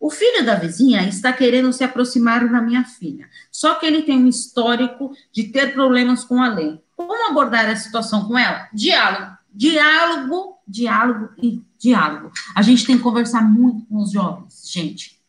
O 0.00 0.10
filho 0.10 0.44
da 0.44 0.56
vizinha 0.56 1.06
está 1.06 1.32
querendo 1.32 1.72
se 1.72 1.84
aproximar 1.84 2.48
da 2.48 2.60
minha 2.60 2.82
filha, 2.82 3.28
só 3.48 3.76
que 3.76 3.86
ele 3.86 4.02
tem 4.02 4.24
um 4.24 4.28
histórico 4.28 5.12
de 5.30 5.44
ter 5.44 5.72
problemas 5.72 6.24
com 6.24 6.42
a 6.42 6.48
lei. 6.48 6.82
Como 6.96 7.30
abordar 7.30 7.66
a 7.66 7.76
situação 7.76 8.26
com 8.26 8.36
ela? 8.36 8.68
Diálogo, 8.72 9.38
diálogo, 9.52 10.53
diálogo 10.66 11.30
e 11.42 11.62
diálogo. 11.78 12.32
A 12.54 12.62
gente 12.62 12.86
tem 12.86 12.96
que 12.96 13.02
conversar 13.02 13.42
muito 13.42 13.84
com 13.86 13.98
os 13.98 14.12
jovens, 14.12 14.62
gente. 14.70 15.20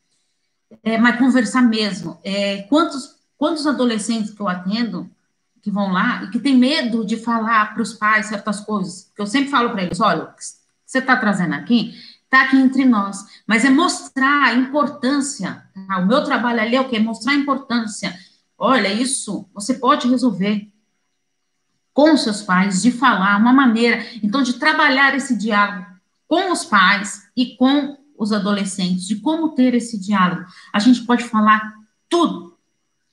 É, 0.83 0.97
mas 0.97 1.17
conversar 1.17 1.61
mesmo. 1.61 2.17
É, 2.23 2.63
quantos, 2.63 3.15
quantos 3.37 3.67
adolescentes 3.67 4.31
que 4.31 4.41
eu 4.41 4.47
atendo 4.47 5.09
que 5.61 5.71
vão 5.71 5.91
lá 5.91 6.23
e 6.23 6.29
que 6.29 6.39
tem 6.39 6.55
medo 6.55 7.05
de 7.05 7.17
falar 7.17 7.73
para 7.73 7.81
os 7.81 7.93
pais 7.93 8.27
certas 8.27 8.59
coisas? 8.61 9.11
Que 9.15 9.21
eu 9.21 9.27
sempre 9.27 9.49
falo 9.49 9.71
para 9.71 9.83
eles: 9.83 9.99
olha, 9.99 10.23
o 10.23 10.33
que 10.33 10.43
você 10.85 10.99
está 10.99 11.17
trazendo 11.17 11.53
aqui 11.53 11.93
está 12.23 12.43
aqui 12.43 12.57
entre 12.57 12.85
nós, 12.85 13.23
mas 13.47 13.63
é 13.63 13.69
mostrar 13.69 14.45
a 14.45 14.53
importância. 14.53 15.63
Tá? 15.87 15.99
O 15.99 16.07
meu 16.07 16.23
trabalho 16.23 16.61
ali 16.61 16.75
é 16.75 16.81
o 16.81 16.89
quê? 16.89 16.99
Mostrar 16.99 17.33
a 17.33 17.35
importância. 17.35 18.17
Olha, 18.57 18.91
isso 18.91 19.47
você 19.53 19.73
pode 19.73 20.07
resolver 20.07 20.71
com 21.95 22.17
seus 22.17 22.41
pais, 22.41 22.81
de 22.81 22.91
falar, 22.91 23.37
uma 23.37 23.53
maneira, 23.53 24.05
então, 24.21 24.43
de 24.43 24.59
trabalhar 24.59 25.15
esse 25.15 25.33
diálogo 25.33 25.85
com 26.27 26.51
os 26.51 26.65
pais 26.65 27.29
e 27.37 27.55
com 27.55 27.97
os 28.17 28.33
adolescentes, 28.33 29.07
de 29.07 29.15
como 29.15 29.55
ter 29.55 29.73
esse 29.73 29.97
diálogo. 29.97 30.43
A 30.73 30.79
gente 30.79 31.05
pode 31.05 31.23
falar 31.23 31.73
tudo, 32.09 32.57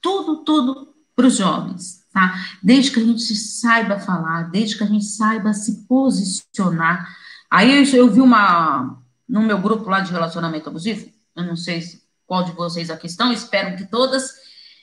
tudo, 0.01 0.39
tudo 0.39 0.95
para 1.15 1.27
os 1.29 1.37
jovens, 1.37 2.05
tá? 2.13 2.35
Desde 2.61 2.91
que 2.91 2.99
a 2.99 3.05
gente 3.05 3.23
saiba 3.37 4.01
falar, 4.01 4.51
desde 4.51 4.77
que 4.77 4.83
a 4.83 4.89
gente 4.89 5.05
saiba 5.05 5.53
se 5.53 5.87
posicionar. 5.87 7.09
Aí 7.49 7.85
eu, 7.85 7.97
eu 7.97 8.11
vi 8.11 8.21
uma, 8.21 9.01
no 9.29 9.43
meu 9.43 9.59
grupo 9.59 9.89
lá 9.89 10.01
de 10.01 10.11
relacionamento 10.11 10.69
abusivo, 10.69 11.09
eu 11.37 11.45
não 11.45 11.55
sei 11.55 11.83
se, 11.83 12.03
qual 12.27 12.43
de 12.43 12.51
vocês 12.51 12.91
aqui 12.91 13.07
estão, 13.07 13.33
espero 13.33 13.77
que 13.77 13.85
todas, 13.85 14.33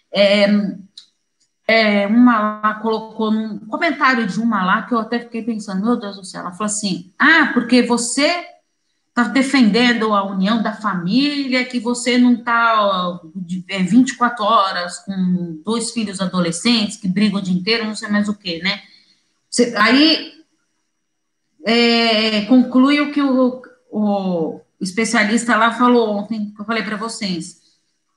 é, 0.09 0.47
é, 1.69 2.07
uma 2.07 2.61
lá 2.63 2.73
colocou 2.81 3.29
num 3.29 3.59
comentário 3.59 4.25
de 4.25 4.39
uma 4.39 4.65
lá 4.65 4.81
que 4.81 4.93
eu 4.95 4.97
até 4.97 5.19
fiquei 5.19 5.43
pensando, 5.43 5.85
meu 5.85 5.95
Deus 5.95 6.15
do 6.15 6.25
céu, 6.25 6.41
ela 6.41 6.51
falou 6.51 6.65
assim, 6.65 7.13
ah, 7.19 7.51
porque 7.53 7.83
você 7.83 8.43
está 9.09 9.25
defendendo 9.25 10.11
a 10.15 10.23
união 10.23 10.63
da 10.63 10.73
família, 10.73 11.63
que 11.63 11.79
você 11.79 12.17
não 12.17 12.33
está 12.33 13.19
é, 13.67 13.83
24 13.83 14.43
horas 14.43 14.97
com 15.05 15.61
dois 15.63 15.91
filhos 15.91 16.19
adolescentes 16.19 16.97
que 16.97 17.07
brigam 17.07 17.39
o 17.39 17.43
dia 17.43 17.53
inteiro, 17.53 17.85
não 17.85 17.95
sei 17.95 18.09
mais 18.09 18.27
o 18.27 18.35
que, 18.35 18.57
né? 18.63 18.81
Você, 19.47 19.71
aí 19.77 20.33
é, 21.63 22.45
conclui 22.45 22.99
o 22.99 23.11
que 23.11 23.21
o, 23.21 23.61
o 23.91 24.59
especialista 24.81 25.55
lá 25.55 25.71
falou 25.71 26.17
ontem, 26.17 26.51
que 26.51 26.59
eu 26.59 26.65
falei 26.65 26.81
para 26.81 26.97
vocês. 26.97 27.61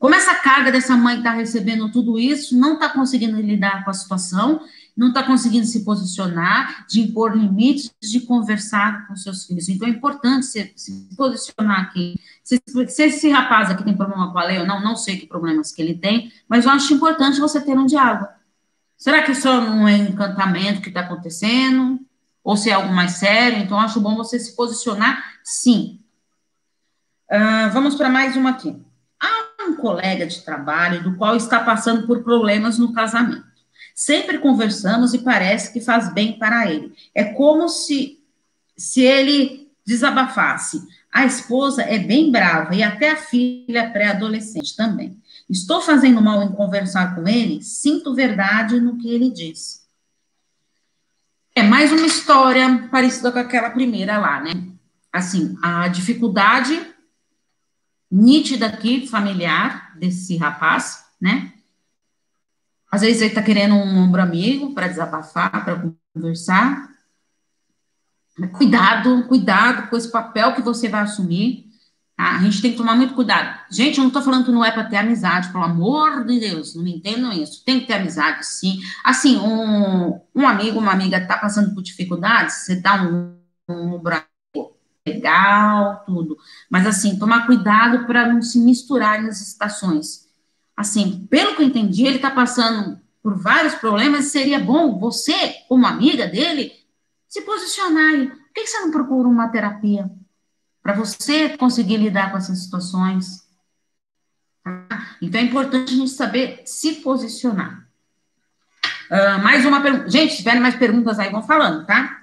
Como 0.03 0.17
essa 0.17 0.35
carga 0.35 0.73
dessa 0.73 0.97
mãe 0.97 1.19
está 1.19 1.31
recebendo 1.31 1.89
tudo 1.89 2.19
isso, 2.19 2.59
não 2.59 2.75
está 2.75 2.89
conseguindo 2.89 3.41
lidar 3.41 3.85
com 3.85 3.91
a 3.91 3.95
situação, 3.95 4.61
não 4.97 5.11
está 5.11 5.23
conseguindo 5.23 5.65
se 5.65 5.85
posicionar, 5.85 6.85
de 6.89 7.03
impor 7.03 7.37
limites, 7.37 7.95
de 8.03 8.19
conversar 8.23 9.07
com 9.07 9.15
seus 9.15 9.47
filhos. 9.47 9.69
Então, 9.69 9.87
é 9.87 9.93
importante 9.93 10.47
se, 10.47 10.73
se 10.75 11.09
posicionar 11.17 11.83
aqui. 11.83 12.19
Se, 12.43 12.61
se, 12.89 13.03
esse 13.05 13.31
rapaz 13.31 13.71
aqui 13.71 13.85
tem 13.85 13.97
problema 13.97 14.33
com 14.33 14.39
a 14.41 14.45
lei 14.45 14.59
ou 14.59 14.67
não, 14.67 14.83
não 14.83 14.97
sei 14.97 15.19
que 15.19 15.25
problemas 15.29 15.71
que 15.71 15.81
ele 15.81 15.95
tem, 15.95 16.33
mas 16.49 16.65
eu 16.65 16.73
acho 16.73 16.93
importante 16.93 17.39
você 17.39 17.61
ter 17.61 17.79
um 17.79 17.87
diálogo. 17.87 18.27
Será 18.97 19.23
que 19.23 19.37
só 19.37 19.61
não 19.61 19.87
é 19.87 19.99
encantamento 19.99 20.81
que 20.81 20.89
está 20.89 21.03
acontecendo? 21.03 22.01
Ou 22.43 22.57
se 22.57 22.71
é 22.71 22.73
algo 22.73 22.93
mais 22.93 23.13
sério? 23.13 23.59
Então, 23.61 23.79
acho 23.79 24.01
bom 24.01 24.17
você 24.17 24.37
se 24.37 24.57
posicionar, 24.57 25.23
sim. 25.45 26.01
Uh, 27.31 27.71
vamos 27.73 27.95
para 27.95 28.11
mais 28.11 28.37
uma 28.37 28.51
aqui 28.51 28.85
um 29.65 29.77
colega 29.77 30.27
de 30.27 30.43
trabalho 30.43 31.03
do 31.03 31.17
qual 31.17 31.37
está 31.37 31.61
passando 31.61 32.07
por 32.07 32.23
problemas 32.23 32.79
no 32.79 32.93
casamento. 32.93 33.45
Sempre 33.95 34.39
conversamos 34.39 35.13
e 35.15 35.19
parece 35.19 35.73
que 35.73 35.81
faz 35.81 36.13
bem 36.13 36.39
para 36.39 36.71
ele. 36.71 36.95
É 37.15 37.25
como 37.25 37.69
se, 37.69 38.19
se 38.77 39.03
ele 39.03 39.71
desabafasse. 39.85 40.83
A 41.13 41.27
esposa 41.27 41.83
é 41.83 41.99
bem 41.99 42.31
brava 42.33 42.75
e 42.75 42.83
até 42.83 43.11
a 43.11 43.17
filha 43.17 43.91
pré-adolescente 43.91 44.75
também. 44.75 45.21
Estou 45.49 45.83
fazendo 45.83 46.23
mal 46.23 46.43
em 46.43 46.53
conversar 46.53 47.15
com 47.15 47.29
ele? 47.29 47.63
Sinto 47.63 48.15
verdade 48.15 48.81
no 48.81 48.97
que 48.97 49.13
ele 49.13 49.31
diz. 49.31 49.83
É 51.55 51.63
mais 51.63 51.93
uma 51.93 52.07
história 52.07 52.89
parecida 52.91 53.31
com 53.31 53.39
aquela 53.39 53.69
primeira 53.69 54.19
lá, 54.19 54.41
né? 54.41 54.53
Assim, 55.13 55.55
a 55.63 55.87
dificuldade 55.89 56.81
nítida 58.13 58.67
aqui, 58.67 59.07
familiar, 59.07 59.97
desse 59.97 60.37
rapaz, 60.37 61.07
né? 61.19 61.51
Às 62.91 63.01
vezes 63.01 63.23
ele 63.23 63.31
está 63.31 63.43
querendo 63.43 63.75
um 63.75 63.99
ombro 64.01 64.21
amigo 64.21 64.75
para 64.75 64.87
desabafar, 64.87 65.65
para 65.65 65.83
conversar. 66.15 66.91
Cuidado, 68.53 69.25
cuidado 69.29 69.89
com 69.89 69.97
esse 69.97 70.13
papel 70.13 70.55
que 70.55 70.61
você 70.61 70.91
vai 70.91 71.01
assumir. 71.01 71.71
Tá? 72.15 72.37
A 72.37 72.39
gente 72.41 72.61
tem 72.61 72.73
que 72.73 72.77
tomar 72.77 72.95
muito 72.95 73.15
cuidado. 73.15 73.59
Gente, 73.71 73.97
eu 73.97 74.03
não 74.03 74.09
estou 74.09 74.23
falando 74.23 74.45
que 74.45 74.53
não 74.53 74.63
é 74.63 74.71
para 74.71 74.85
ter 74.85 74.97
amizade, 74.97 75.51
pelo 75.51 75.65
amor 75.65 76.27
de 76.27 76.39
Deus, 76.39 76.75
não 76.75 76.85
me 76.85 76.95
entendam 76.95 77.33
isso. 77.33 77.65
Tem 77.65 77.81
que 77.81 77.87
ter 77.87 77.95
amizade, 77.95 78.45
sim. 78.45 78.79
Assim, 79.03 79.39
um, 79.39 80.21
um 80.35 80.47
amigo, 80.47 80.79
uma 80.79 80.93
amiga 80.93 81.17
está 81.17 81.39
passando 81.39 81.75
por 81.75 81.83
dificuldades, 81.83 82.57
você 82.57 82.77
dá 82.77 83.03
um, 83.03 83.39
um 83.71 83.95
ombro 83.95 84.23
legal, 85.07 86.05
tudo. 86.07 86.37
Mas, 86.71 86.87
assim, 86.87 87.19
tomar 87.19 87.47
cuidado 87.47 88.07
para 88.07 88.27
não 88.33 88.41
se 88.41 88.59
misturar 88.59 89.21
nas 89.23 89.41
estações. 89.41 90.29
Assim, 90.77 91.27
pelo 91.31 91.55
que 91.55 91.63
eu 91.63 91.67
entendi, 91.67 92.07
ele 92.07 92.17
está 92.17 92.31
passando 92.31 93.01
por 93.23 93.37
vários 93.39 93.75
problemas, 93.75 94.27
seria 94.27 94.59
bom 94.59 94.99
você, 94.99 95.55
como 95.69 95.87
amiga 95.87 96.27
dele, 96.27 96.73
se 97.29 97.43
posicionar. 97.43 98.29
Por 98.29 98.53
que 98.55 98.67
você 98.67 98.81
não 98.81 98.91
procura 98.91 99.29
uma 99.29 99.49
terapia? 99.49 100.11
Para 100.83 100.95
você 100.95 101.57
conseguir 101.57 101.99
lidar 101.99 102.31
com 102.31 102.39
essas 102.39 102.59
situações. 102.59 103.43
Tá? 104.65 105.17
Então, 105.21 105.41
é 105.41 105.45
importante 105.45 105.93
a 105.93 105.97
gente 105.97 106.11
saber 106.11 106.63
se 106.65 106.97
posicionar. 106.97 107.89
Uh, 109.11 109.43
mais 109.43 109.67
uma 109.67 109.81
pergunta. 109.81 110.09
Gente, 110.09 110.31
se 110.31 110.39
tiverem 110.39 110.61
mais 110.61 110.75
perguntas 110.75 111.19
aí, 111.19 111.31
vão 111.31 111.43
falando, 111.43 111.87
tá? 111.87 112.22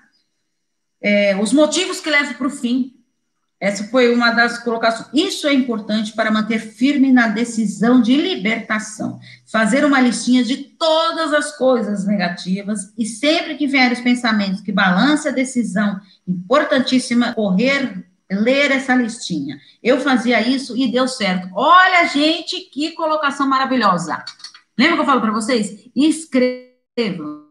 É, 1.01 1.35
os 1.41 1.53
motivos 1.53 1.99
que 1.99 2.09
levam 2.09 2.33
para 2.33 2.47
o 2.47 2.51
fim. 2.51 2.95
Essa 3.59 3.83
foi 3.85 4.13
uma 4.13 4.31
das 4.31 4.57
colocações. 4.63 5.09
Isso 5.13 5.45
é 5.45 5.53
importante 5.53 6.13
para 6.13 6.31
manter 6.31 6.59
firme 6.59 7.11
na 7.11 7.27
decisão 7.27 8.01
de 8.01 8.15
libertação. 8.15 9.19
Fazer 9.45 9.83
uma 9.83 9.99
listinha 9.99 10.45
de 10.45 10.55
todas 10.55 11.33
as 11.33 11.57
coisas 11.57 12.05
negativas 12.05 12.93
e 12.97 13.05
sempre 13.05 13.55
que 13.55 13.67
vier 13.67 13.91
os 13.91 13.99
pensamentos 13.99 14.61
que 14.61 14.71
balancem 14.71 15.29
a 15.29 15.35
decisão, 15.35 15.99
importantíssima, 16.25 17.33
correr, 17.33 18.05
ler 18.31 18.71
essa 18.71 18.95
listinha. 18.95 19.59
Eu 19.83 19.99
fazia 19.99 20.39
isso 20.47 20.77
e 20.77 20.89
deu 20.89 21.07
certo. 21.07 21.49
Olha, 21.53 22.07
gente, 22.07 22.61
que 22.71 22.91
colocação 22.91 23.47
maravilhosa. 23.47 24.23
Lembra 24.77 24.95
que 24.95 25.01
eu 25.01 25.05
falo 25.05 25.21
para 25.21 25.31
vocês? 25.31 25.89
Escrevam 25.93 27.49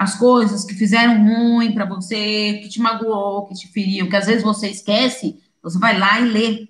as 0.00 0.14
coisas 0.18 0.64
que 0.64 0.72
fizeram 0.72 1.22
ruim 1.22 1.74
para 1.74 1.84
você, 1.84 2.58
que 2.62 2.70
te 2.70 2.80
magoou, 2.80 3.46
que 3.46 3.54
te 3.54 3.68
feriu, 3.68 4.08
que 4.08 4.16
às 4.16 4.24
vezes 4.24 4.42
você 4.42 4.70
esquece, 4.70 5.38
você 5.62 5.78
vai 5.78 5.98
lá 5.98 6.18
e 6.18 6.24
lê. 6.24 6.68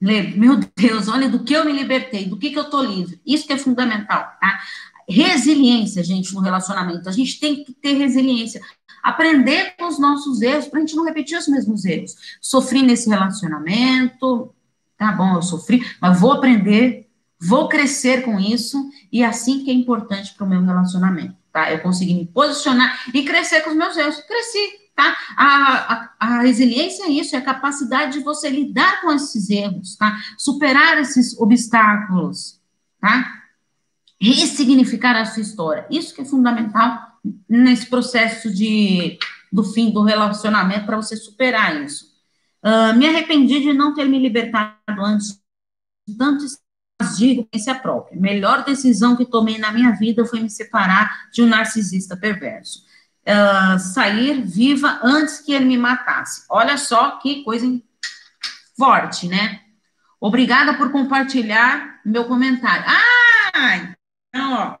Lê, 0.00 0.22
meu 0.28 0.58
Deus, 0.74 1.06
olha 1.08 1.28
do 1.28 1.44
que 1.44 1.52
eu 1.52 1.66
me 1.66 1.72
libertei, 1.72 2.24
do 2.24 2.38
que, 2.38 2.48
que 2.48 2.58
eu 2.58 2.70
tô 2.70 2.80
livre. 2.80 3.20
Isso 3.26 3.46
que 3.46 3.52
é 3.52 3.58
fundamental, 3.58 4.32
tá? 4.40 4.60
Resiliência, 5.06 6.02
gente, 6.02 6.32
no 6.32 6.40
relacionamento. 6.40 7.06
A 7.06 7.12
gente 7.12 7.38
tem 7.38 7.62
que 7.62 7.74
ter 7.74 7.98
resiliência. 7.98 8.62
Aprender 9.02 9.74
com 9.76 9.86
os 9.86 9.98
nossos 9.98 10.40
erros, 10.40 10.66
para 10.66 10.78
a 10.78 10.80
gente 10.80 10.96
não 10.96 11.04
repetir 11.04 11.36
os 11.36 11.46
mesmos 11.46 11.84
erros. 11.84 12.16
Sofri 12.40 12.80
nesse 12.80 13.10
relacionamento, 13.10 14.54
tá 14.96 15.12
bom, 15.12 15.34
eu 15.34 15.42
sofri, 15.42 15.86
mas 16.00 16.18
vou 16.18 16.32
aprender, 16.32 17.10
vou 17.38 17.68
crescer 17.68 18.22
com 18.22 18.40
isso, 18.40 18.88
e 19.12 19.22
é 19.22 19.26
assim 19.26 19.62
que 19.62 19.70
é 19.70 19.74
importante 19.74 20.32
para 20.32 20.46
o 20.46 20.48
meu 20.48 20.64
relacionamento 20.64 21.43
tá? 21.54 21.72
Eu 21.72 21.78
consegui 21.78 22.14
me 22.14 22.26
posicionar 22.26 23.08
e 23.14 23.24
crescer 23.24 23.60
com 23.60 23.70
os 23.70 23.76
meus 23.76 23.96
erros. 23.96 24.16
Cresci, 24.16 24.90
tá? 24.94 25.16
A, 25.36 25.94
a, 25.94 26.14
a, 26.18 26.40
resiliência 26.40 27.04
é 27.04 27.10
isso, 27.10 27.36
é 27.36 27.38
a 27.38 27.44
capacidade 27.44 28.18
de 28.18 28.24
você 28.24 28.50
lidar 28.50 29.00
com 29.00 29.12
esses 29.12 29.48
erros, 29.48 29.96
tá? 29.96 30.18
Superar 30.36 30.98
esses 30.98 31.38
obstáculos, 31.38 32.60
tá? 33.00 33.42
Ressignificar 34.20 35.16
a 35.16 35.24
sua 35.24 35.42
história. 35.42 35.86
Isso 35.88 36.12
que 36.12 36.22
é 36.22 36.24
fundamental 36.24 36.98
nesse 37.48 37.86
processo 37.86 38.52
de, 38.52 39.16
do 39.52 39.62
fim 39.62 39.92
do 39.92 40.02
relacionamento 40.02 40.86
para 40.86 40.96
você 40.96 41.16
superar 41.16 41.80
isso. 41.84 42.12
Uh, 42.64 42.98
me 42.98 43.06
arrependi 43.06 43.60
de 43.60 43.72
não 43.72 43.94
ter 43.94 44.06
me 44.06 44.18
libertado 44.18 44.76
antes 44.98 45.38
de 46.06 46.16
tantos 46.16 46.58
digo 47.16 47.48
a 47.68 47.74
própria. 47.74 48.20
Melhor 48.20 48.64
decisão 48.64 49.16
que 49.16 49.24
tomei 49.24 49.58
na 49.58 49.72
minha 49.72 49.92
vida 49.92 50.24
foi 50.24 50.40
me 50.40 50.50
separar 50.50 51.30
de 51.32 51.42
um 51.42 51.46
narcisista 51.46 52.16
perverso. 52.16 52.84
Uh, 53.26 53.78
sair 53.78 54.42
viva 54.42 55.00
antes 55.02 55.40
que 55.40 55.52
ele 55.52 55.64
me 55.64 55.78
matasse. 55.78 56.44
Olha 56.50 56.76
só 56.76 57.18
que 57.18 57.42
coisa 57.42 57.66
forte, 58.76 59.28
né? 59.28 59.60
Obrigada 60.20 60.74
por 60.74 60.90
compartilhar 60.90 62.00
meu 62.04 62.24
comentário. 62.26 62.84
Ah, 62.86 63.94
então, 64.28 64.52
ó, 64.52 64.78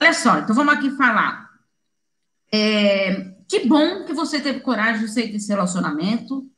olha 0.00 0.12
só, 0.12 0.38
então 0.38 0.54
vamos 0.54 0.74
aqui 0.74 0.90
falar. 0.96 1.48
É, 2.52 3.34
que 3.48 3.66
bom 3.66 4.04
que 4.04 4.12
você 4.12 4.40
teve 4.40 4.60
coragem 4.60 5.04
de 5.04 5.12
sair 5.12 5.32
desse 5.32 5.48
relacionamento. 5.48 6.48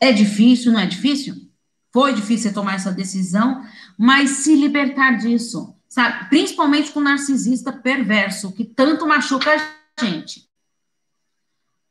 É 0.00 0.12
difícil, 0.12 0.72
não 0.72 0.80
é 0.80 0.86
difícil? 0.86 1.51
Foi 1.92 2.14
difícil 2.14 2.54
tomar 2.54 2.76
essa 2.76 2.90
decisão, 2.90 3.62
mas 3.98 4.30
se 4.30 4.54
libertar 4.56 5.18
disso, 5.18 5.74
sabe? 5.88 6.28
Principalmente 6.30 6.90
com 6.90 7.00
o 7.00 7.02
narcisista 7.02 7.72
perverso, 7.72 8.52
que 8.52 8.64
tanto 8.64 9.06
machuca 9.06 9.50
a 9.54 10.04
gente. 10.04 10.51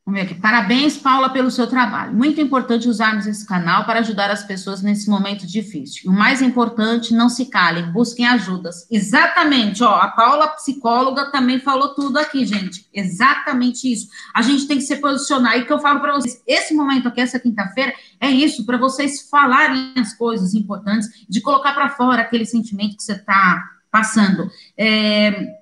Vamos 0.03 0.19
ver 0.19 0.25
aqui. 0.25 0.41
Parabéns, 0.41 0.97
Paula, 0.97 1.29
pelo 1.29 1.51
seu 1.51 1.67
trabalho. 1.67 2.13
Muito 2.13 2.41
importante 2.41 2.89
usarmos 2.89 3.27
esse 3.27 3.45
canal 3.45 3.85
para 3.85 3.99
ajudar 3.99 4.31
as 4.31 4.43
pessoas 4.43 4.81
nesse 4.81 5.07
momento 5.07 5.45
difícil. 5.45 6.01
E 6.05 6.09
o 6.09 6.17
mais 6.17 6.41
importante, 6.41 7.13
não 7.13 7.29
se 7.29 7.45
calem, 7.45 7.91
busquem 7.91 8.25
ajudas. 8.25 8.87
Exatamente, 8.89 9.83
ó, 9.83 9.93
a 9.93 10.07
Paula, 10.07 10.47
psicóloga, 10.49 11.31
também 11.31 11.59
falou 11.59 11.93
tudo 11.93 12.17
aqui, 12.17 12.43
gente. 12.45 12.87
Exatamente 12.91 13.91
isso. 13.93 14.07
A 14.33 14.41
gente 14.41 14.67
tem 14.67 14.77
que 14.77 14.83
se 14.83 14.95
posicionar. 14.95 15.57
E 15.57 15.65
que 15.65 15.73
eu 15.73 15.79
falo 15.79 15.99
para 15.99 16.13
vocês, 16.13 16.41
esse 16.47 16.73
momento 16.73 17.07
aqui, 17.07 17.21
essa 17.21 17.39
quinta-feira, 17.39 17.93
é 18.19 18.29
isso, 18.29 18.65
para 18.65 18.77
vocês 18.77 19.29
falarem 19.29 19.93
as 19.97 20.15
coisas 20.15 20.55
importantes, 20.55 21.07
de 21.29 21.41
colocar 21.41 21.73
para 21.73 21.89
fora 21.89 22.23
aquele 22.23 22.45
sentimento 22.45 22.97
que 22.97 23.03
você 23.03 23.13
está 23.13 23.63
passando. 23.91 24.49
É, 24.75 25.60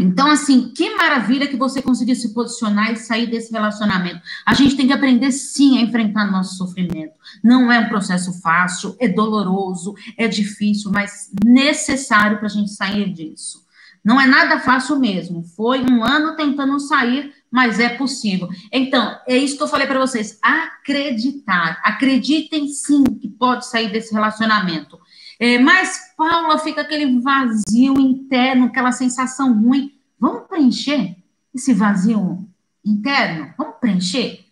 então, 0.00 0.30
assim, 0.30 0.72
que 0.74 0.94
maravilha 0.94 1.46
que 1.46 1.56
você 1.56 1.82
conseguiu 1.82 2.14
se 2.14 2.32
posicionar 2.32 2.92
e 2.92 2.96
sair 2.96 3.26
desse 3.26 3.52
relacionamento. 3.52 4.20
A 4.46 4.54
gente 4.54 4.76
tem 4.76 4.86
que 4.86 4.92
aprender, 4.92 5.30
sim, 5.30 5.78
a 5.78 5.82
enfrentar 5.82 6.30
nosso 6.30 6.56
sofrimento. 6.56 7.12
Não 7.44 7.70
é 7.70 7.78
um 7.78 7.88
processo 7.88 8.40
fácil, 8.40 8.96
é 8.98 9.08
doloroso, 9.08 9.94
é 10.16 10.26
difícil, 10.26 10.90
mas 10.90 11.30
necessário 11.44 12.38
para 12.38 12.46
a 12.46 12.50
gente 12.50 12.70
sair 12.70 13.12
disso. 13.12 13.68
Não 14.02 14.18
é 14.18 14.26
nada 14.26 14.58
fácil 14.58 14.98
mesmo. 14.98 15.42
Foi 15.42 15.82
um 15.82 16.02
ano 16.02 16.34
tentando 16.34 16.80
sair, 16.80 17.34
mas 17.50 17.78
é 17.78 17.90
possível. 17.90 18.48
Então, 18.72 19.18
é 19.26 19.36
isso 19.36 19.56
que 19.56 19.62
eu 19.62 19.68
falei 19.68 19.86
para 19.86 19.98
vocês. 19.98 20.38
Acreditar. 20.42 21.80
Acreditem, 21.84 22.68
sim, 22.68 23.04
que 23.04 23.28
pode 23.28 23.66
sair 23.66 23.92
desse 23.92 24.14
relacionamento. 24.14 24.98
É, 25.42 25.58
mas, 25.58 26.12
Paula, 26.18 26.58
fica 26.58 26.82
aquele 26.82 27.18
vazio 27.18 27.98
interno, 27.98 28.66
aquela 28.66 28.92
sensação 28.92 29.58
ruim. 29.58 29.98
Vamos 30.18 30.46
preencher 30.46 31.16
esse 31.54 31.72
vazio 31.72 32.46
interno? 32.84 33.54
Vamos 33.56 33.76
preencher? 33.80 34.44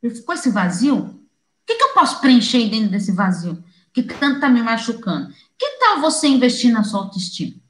Ficou 0.00 0.36
esse 0.36 0.50
vazio? 0.50 0.98
O 0.98 1.20
que, 1.66 1.74
que 1.74 1.82
eu 1.82 1.94
posso 1.94 2.20
preencher 2.20 2.70
dentro 2.70 2.90
desse 2.90 3.10
vazio? 3.10 3.62
Que 3.92 4.04
tanto 4.04 4.36
está 4.36 4.48
me 4.48 4.62
machucando? 4.62 5.34
Que 5.58 5.78
tal 5.80 6.00
você 6.00 6.28
investir 6.28 6.70
na 6.70 6.84
sua 6.84 7.00
autoestima? 7.00 7.60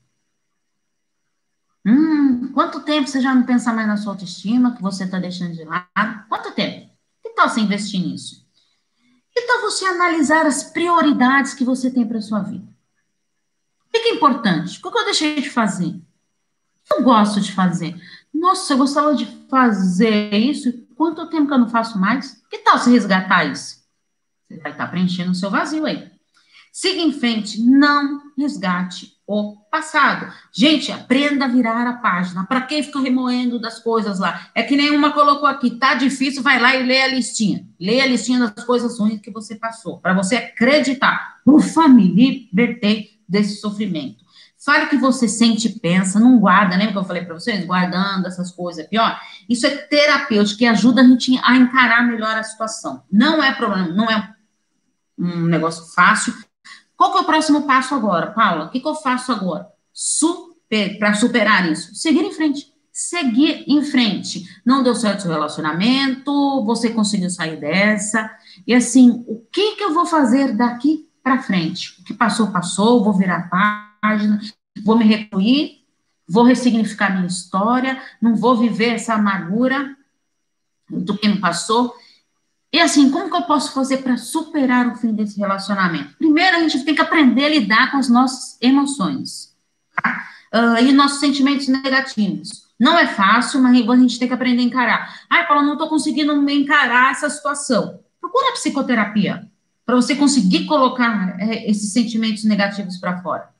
Hum, 1.87 2.52
quanto 2.52 2.80
tempo 2.80 3.09
você 3.09 3.22
já 3.22 3.35
não 3.35 3.44
pensa 3.44 3.72
mais 3.72 3.88
na 3.88 3.96
sua 3.96 4.12
autoestima, 4.12 4.74
que 4.74 4.83
você 4.83 5.04
está 5.04 5.18
deixando 5.18 5.54
de 5.54 5.64
lado? 5.64 6.28
Quanto 6.28 6.52
tempo? 6.52 6.90
Que 7.22 7.30
tal 7.30 7.48
você 7.48 7.61
investir 7.61 8.00
nisso? 8.00 8.43
Que 9.35 9.42
tal 9.42 9.61
você 9.62 9.85
analisar 9.85 10.47
as 10.47 10.62
prioridades 10.62 11.55
que 11.55 11.64
você 11.64 11.90
tem 11.90 12.07
para 12.07 12.18
a 12.18 12.23
sua 12.23 12.40
vida? 12.40 12.66
O 13.88 13.90
que 13.90 13.99
é 13.99 14.14
importante? 14.14 14.79
O 14.83 14.90
que 14.90 14.99
eu 14.99 15.05
deixei 15.05 15.40
de 15.40 15.51
fazer? 15.51 15.88
O 15.88 16.03
que 16.85 16.94
eu 16.94 17.03
gosto 17.03 17.40
de 17.40 17.53
fazer? 17.53 18.01
Nossa, 18.33 18.73
eu 18.73 18.79
gostava 18.79 19.14
de 19.14 19.27
fazer 19.49 20.33
isso. 20.35 20.73
Quanto 20.94 21.29
tempo 21.29 21.49
que 21.49 21.55
eu 21.55 21.59
não 21.59 21.68
faço 21.68 21.99
mais? 21.99 22.42
Que 22.49 22.59
tal 22.59 22.79
se 22.79 22.90
resgatar 22.90 23.44
isso? 23.44 23.83
Você 24.49 24.59
vai 24.59 24.73
estar 24.73 24.87
preenchendo 24.87 25.33
o 25.33 25.35
seu 25.35 25.51
vazio 25.51 25.85
aí. 25.85 26.13
Siga 26.74 27.00
em 27.00 27.12
frente, 27.12 27.62
não 27.62 28.20
resgate 28.37 29.12
o 29.28 29.54
passado. 29.70 30.26
Gente, 30.52 30.90
aprenda 30.90 31.44
a 31.44 31.48
virar 31.48 31.87
a 31.87 31.92
página. 31.92 32.44
Para 32.46 32.62
quem 32.62 32.82
fica 32.82 32.98
remoendo 32.98 33.60
das 33.60 33.78
coisas 33.78 34.18
lá? 34.18 34.48
É 34.56 34.60
que 34.60 34.76
nenhuma 34.76 35.12
colocou 35.12 35.46
aqui, 35.46 35.78
tá 35.78 35.94
difícil, 35.94 36.42
vai 36.42 36.58
lá 36.58 36.74
e 36.74 36.82
lê 36.82 37.00
a 37.00 37.06
listinha. 37.06 37.64
Lê 37.80 38.00
a 38.00 38.06
listinha 38.08 38.40
das 38.40 38.64
coisas 38.64 38.98
ruins 38.98 39.20
que 39.20 39.30
você 39.30 39.54
passou, 39.54 40.00
para 40.00 40.14
você 40.14 40.34
acreditar. 40.34 41.37
Ufa, 41.46 41.87
me 41.87 42.08
libertei 42.08 43.20
desse 43.28 43.60
sofrimento. 43.60 44.24
Fale 44.58 44.87
o 44.87 44.88
que 44.88 44.96
você 44.96 45.28
sente 45.28 45.68
e 45.68 45.78
pensa, 45.78 46.18
não 46.18 46.40
guarda, 46.40 46.74
lembra 46.74 46.94
que 46.94 46.98
eu 46.98 47.04
falei 47.04 47.24
para 47.24 47.34
vocês? 47.34 47.64
Guardando 47.64 48.26
essas 48.26 48.50
coisas 48.50 48.84
é 48.84 48.88
pior. 48.88 49.16
Isso 49.48 49.64
é 49.64 49.70
terapêutico, 49.70 50.58
que 50.58 50.66
ajuda 50.66 51.02
a 51.02 51.04
gente 51.04 51.38
a 51.44 51.54
encarar 51.56 52.04
melhor 52.04 52.37
a 52.37 52.42
situação. 52.42 53.04
Não 53.12 53.40
é 53.40 53.54
problema, 53.54 53.87
não 53.90 54.10
é 54.10 54.34
um 55.16 55.42
negócio 55.42 55.94
fácil, 55.94 56.34
qual 56.96 57.12
que 57.12 57.18
é 57.18 57.20
o 57.20 57.24
próximo 57.24 57.66
passo 57.66 57.94
agora, 57.94 58.30
Paula? 58.30 58.66
O 58.66 58.70
que, 58.70 58.80
que 58.80 58.88
eu 58.88 58.94
faço 58.94 59.33
agora? 59.33 59.68
Super, 59.92 60.98
para 60.98 61.14
superar 61.14 61.70
isso? 61.70 61.94
Seguir 61.94 62.22
em 62.22 62.33
frente. 62.33 62.72
Seguir 62.92 63.64
em 63.66 63.83
frente. 63.83 64.44
Não 64.64 64.83
deu 64.83 64.94
certo 64.94 65.22
seu 65.22 65.30
relacionamento, 65.33 66.64
você 66.64 66.90
conseguiu 66.90 67.28
sair 67.30 67.57
dessa. 67.57 68.30
E 68.66 68.72
assim, 68.72 69.24
o 69.26 69.44
que, 69.50 69.76
que 69.76 69.83
eu 69.83 69.92
vou 69.92 70.07
fazer 70.07 70.57
daqui 70.57 71.09
para 71.22 71.42
frente? 71.42 72.00
O 72.00 72.04
que 72.04 72.14
passou, 72.14 72.52
passou, 72.52 73.02
vou 73.02 73.12
virar 73.12 73.50
página, 73.50 74.40
vou 74.85 74.96
me 74.96 75.04
recolher, 75.04 75.78
vou 76.28 76.44
ressignificar 76.44 77.11
minha 77.11 77.26
história, 77.26 78.00
não 78.20 78.37
vou 78.37 78.57
viver 78.57 78.90
essa 78.90 79.14
amargura 79.14 79.96
do 80.88 81.16
que 81.16 81.28
me 81.28 81.40
passou. 81.40 81.94
E 82.74 82.80
assim, 82.80 83.08
como 83.08 83.30
que 83.30 83.37
eu 83.37 83.42
posso 83.42 83.72
fazer 83.72 83.98
para 83.98 84.16
superar 84.16 84.88
o 84.88 84.96
fim 84.96 85.14
desse 85.14 85.38
relacionamento? 85.38 86.16
Primeiro, 86.16 86.56
a 86.56 86.60
gente 86.68 86.84
tem 86.84 86.92
que 86.92 87.00
aprender 87.00 87.44
a 87.44 87.48
lidar 87.48 87.92
com 87.92 87.98
as 87.98 88.08
nossas 88.08 88.58
emoções 88.60 89.54
tá? 89.94 90.26
uh, 90.52 90.82
e 90.82 90.90
nossos 90.90 91.20
sentimentos 91.20 91.68
negativos. 91.68 92.64
Não 92.76 92.98
é 92.98 93.06
fácil, 93.06 93.62
mas 93.62 93.88
a 93.88 93.96
gente 93.96 94.18
tem 94.18 94.26
que 94.26 94.34
aprender 94.34 94.60
a 94.62 94.64
encarar. 94.64 95.20
Ai, 95.30 95.46
Paula, 95.46 95.62
não 95.62 95.74
estou 95.74 95.88
conseguindo 95.88 96.32
encarar 96.50 97.12
essa 97.12 97.30
situação. 97.30 98.00
Procura 98.20 98.48
a 98.48 98.54
psicoterapia 98.54 99.48
para 99.87 99.94
você 99.94 100.16
conseguir 100.16 100.66
colocar 100.66 101.40
é, 101.40 101.70
esses 101.70 101.92
sentimentos 101.92 102.42
negativos 102.42 102.96
para 102.96 103.22
fora. 103.22 103.54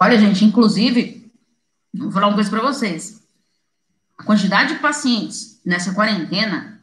Olha, 0.00 0.16
gente, 0.16 0.44
inclusive, 0.44 1.28
vou 1.92 2.12
falar 2.12 2.28
uma 2.28 2.36
coisa 2.36 2.50
para 2.50 2.62
vocês 2.62 3.25
a 4.18 4.24
quantidade 4.24 4.74
de 4.74 4.80
pacientes 4.80 5.60
nessa 5.64 5.92
quarentena, 5.94 6.82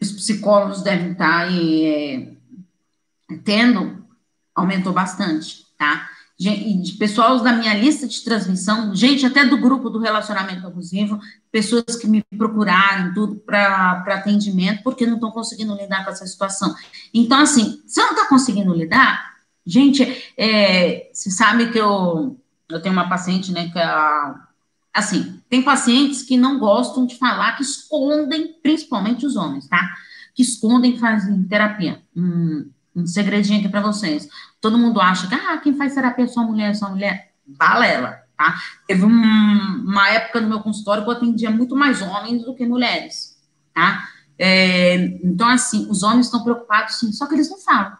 os 0.00 0.12
psicólogos 0.12 0.82
devem 0.82 1.12
estar 1.12 1.38
aí, 1.38 1.86
é, 1.86 3.36
tendo, 3.44 4.04
aumentou 4.54 4.92
bastante, 4.92 5.66
tá? 5.78 6.08
de 6.36 6.92
pessoal 6.98 7.40
da 7.40 7.52
minha 7.52 7.74
lista 7.74 8.08
de 8.08 8.22
transmissão, 8.22 8.94
gente 8.94 9.24
até 9.24 9.44
do 9.44 9.56
grupo 9.56 9.88
do 9.88 10.00
relacionamento 10.00 10.66
abusivo, 10.66 11.20
pessoas 11.50 11.96
que 11.96 12.08
me 12.08 12.24
procuraram 12.36 13.14
tudo 13.14 13.36
para 13.36 14.02
atendimento, 14.08 14.82
porque 14.82 15.06
não 15.06 15.14
estão 15.14 15.30
conseguindo 15.30 15.74
lidar 15.76 16.04
com 16.04 16.10
essa 16.10 16.26
situação. 16.26 16.74
Então, 17.12 17.38
assim, 17.38 17.80
se 17.86 18.00
não 18.00 18.10
está 18.10 18.28
conseguindo 18.28 18.74
lidar, 18.74 19.32
gente, 19.64 20.32
é, 20.36 21.08
você 21.12 21.30
sabe 21.30 21.70
que 21.70 21.78
eu, 21.78 22.36
eu 22.68 22.82
tenho 22.82 22.92
uma 22.92 23.08
paciente, 23.08 23.52
né, 23.52 23.70
que 23.70 23.78
é 23.78 23.84
a 23.84 24.34
assim, 24.94 25.42
tem 25.50 25.60
pacientes 25.60 26.22
que 26.22 26.36
não 26.36 26.58
gostam 26.58 27.04
de 27.04 27.18
falar, 27.18 27.56
que 27.56 27.64
escondem, 27.64 28.54
principalmente 28.62 29.26
os 29.26 29.34
homens, 29.34 29.66
tá? 29.66 29.92
Que 30.32 30.42
escondem 30.42 30.96
fazem 30.96 31.42
terapia. 31.42 32.00
Um, 32.16 32.70
um 32.94 33.04
segredinho 33.04 33.58
aqui 33.58 33.68
para 33.68 33.80
vocês. 33.80 34.28
Todo 34.60 34.78
mundo 34.78 35.00
acha 35.00 35.26
que, 35.26 35.34
ah, 35.34 35.58
quem 35.58 35.74
faz 35.76 35.94
terapia 35.94 36.24
é 36.24 36.28
só 36.28 36.44
mulher, 36.44 36.70
é 36.70 36.74
só 36.74 36.88
mulher. 36.88 37.32
Balela, 37.44 38.20
tá? 38.36 38.54
Teve 38.86 39.04
um, 39.04 39.10
uma 39.10 40.08
época 40.10 40.40
no 40.40 40.48
meu 40.48 40.60
consultório 40.60 41.02
que 41.02 41.10
eu 41.10 41.14
atendia 41.14 41.50
muito 41.50 41.74
mais 41.74 42.00
homens 42.00 42.44
do 42.44 42.54
que 42.54 42.64
mulheres, 42.64 43.36
tá? 43.74 44.08
É, 44.38 44.94
então, 45.24 45.48
assim, 45.48 45.88
os 45.90 46.04
homens 46.04 46.26
estão 46.26 46.42
preocupados, 46.44 47.00
sim, 47.00 47.12
só 47.12 47.26
que 47.26 47.34
eles 47.34 47.50
não 47.50 47.58
falam. 47.58 47.96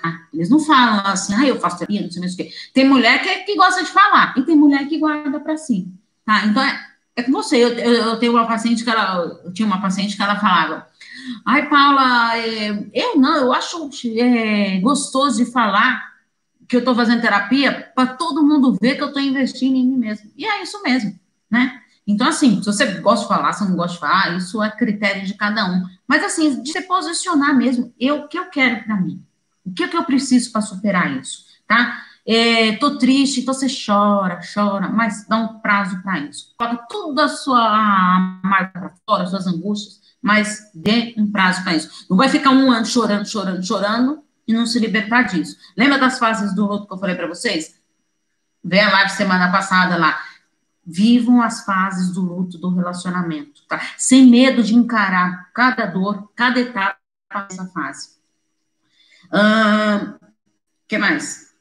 Tá? 0.00 0.18
Eles 0.34 0.50
não 0.50 0.58
falam 0.58 1.06
assim, 1.06 1.34
ah, 1.34 1.46
eu 1.46 1.60
faço 1.60 1.78
terapia, 1.78 2.02
não 2.02 2.10
sei 2.10 2.20
mais 2.20 2.34
o 2.34 2.36
quê. 2.36 2.50
Tem 2.74 2.88
mulher 2.88 3.22
que, 3.22 3.44
que 3.44 3.56
gosta 3.56 3.84
de 3.84 3.90
falar, 3.90 4.34
e 4.36 4.42
tem 4.42 4.56
mulher 4.56 4.88
que 4.88 4.98
guarda 4.98 5.38
para 5.38 5.56
si. 5.56 5.88
Tá? 6.24 6.46
Então, 6.46 6.62
é, 6.62 6.86
é 7.16 7.22
com 7.22 7.32
você. 7.32 7.56
Eu, 7.56 7.70
eu, 7.70 7.92
eu, 7.92 8.18
tenho 8.18 8.32
uma 8.32 8.46
paciente 8.46 8.84
que 8.84 8.90
ela, 8.90 9.40
eu 9.44 9.52
tinha 9.52 9.66
uma 9.66 9.80
paciente 9.80 10.16
que 10.16 10.22
ela 10.22 10.38
falava, 10.38 10.86
ai, 11.46 11.68
Paula, 11.68 12.36
é, 12.36 12.70
eu 12.92 13.16
não, 13.16 13.36
eu 13.36 13.52
acho 13.52 13.90
é, 14.18 14.80
gostoso 14.80 15.44
de 15.44 15.50
falar 15.50 16.12
que 16.68 16.76
eu 16.76 16.80
estou 16.80 16.94
fazendo 16.94 17.20
terapia 17.20 17.90
para 17.94 18.06
todo 18.06 18.46
mundo 18.46 18.78
ver 18.80 18.96
que 18.96 19.02
eu 19.02 19.08
estou 19.08 19.20
investindo 19.22 19.76
em 19.76 19.86
mim 19.86 19.98
mesmo. 19.98 20.30
E 20.36 20.46
é 20.46 20.62
isso 20.62 20.82
mesmo, 20.82 21.18
né? 21.50 21.80
Então, 22.06 22.26
assim, 22.26 22.60
se 22.60 22.66
você 22.66 22.86
gosta 23.00 23.24
de 23.24 23.28
falar, 23.28 23.52
se 23.52 23.68
não 23.68 23.76
gosta 23.76 23.94
de 23.94 24.00
falar, 24.00 24.36
isso 24.36 24.62
é 24.62 24.70
critério 24.70 25.24
de 25.24 25.34
cada 25.34 25.70
um. 25.70 25.84
Mas, 26.06 26.24
assim, 26.24 26.62
de 26.62 26.72
se 26.72 26.82
posicionar 26.82 27.56
mesmo, 27.56 27.92
eu, 27.98 28.22
o 28.22 28.28
que 28.28 28.38
eu 28.38 28.46
quero 28.46 28.84
para 28.84 28.96
mim? 28.96 29.22
O 29.64 29.72
que, 29.72 29.86
que 29.86 29.96
eu 29.96 30.02
preciso 30.02 30.50
para 30.50 30.60
superar 30.60 31.16
isso, 31.16 31.44
tá? 31.66 32.02
É, 32.24 32.76
tô 32.76 32.98
triste, 32.98 33.40
então 33.40 33.52
você 33.52 33.66
chora, 33.66 34.40
chora, 34.54 34.88
mas 34.88 35.26
dá 35.26 35.36
um 35.38 35.58
prazo 35.58 36.00
para 36.02 36.20
isso. 36.20 36.54
Coloca 36.56 36.86
tudo 36.88 37.20
a 37.20 37.28
sua 37.28 38.40
marca 38.44 38.78
para 38.78 38.94
fora, 39.04 39.26
suas 39.26 39.46
angústias, 39.46 40.00
mas 40.20 40.70
dê 40.72 41.14
um 41.18 41.30
prazo 41.30 41.64
para 41.64 41.74
isso. 41.74 42.06
Não 42.08 42.16
vai 42.16 42.28
ficar 42.28 42.50
um 42.50 42.70
ano 42.70 42.86
chorando, 42.86 43.26
chorando, 43.26 43.66
chorando 43.66 44.22
e 44.46 44.52
não 44.52 44.66
se 44.66 44.78
libertar 44.78 45.22
disso. 45.22 45.56
Lembra 45.76 45.98
das 45.98 46.18
fases 46.18 46.54
do 46.54 46.64
luto 46.64 46.86
que 46.86 46.94
eu 46.94 46.98
falei 46.98 47.16
para 47.16 47.26
vocês? 47.26 47.74
Vem 48.62 48.80
a 48.80 48.92
live 48.92 49.10
semana 49.10 49.50
passada 49.50 49.96
lá. 49.96 50.20
Vivam 50.84 51.42
as 51.42 51.64
fases 51.64 52.12
do 52.12 52.20
luto 52.20 52.56
do 52.56 52.70
relacionamento, 52.70 53.62
tá? 53.68 53.80
Sem 53.96 54.26
medo 54.28 54.62
de 54.62 54.74
encarar 54.74 55.50
cada 55.52 55.86
dor, 55.86 56.30
cada 56.36 56.60
etapa 56.60 56.98
dessa 57.48 57.66
fase. 57.66 58.10
O 59.32 59.36
uh, 59.36 60.18
que 60.86 60.98
mais? 60.98 61.51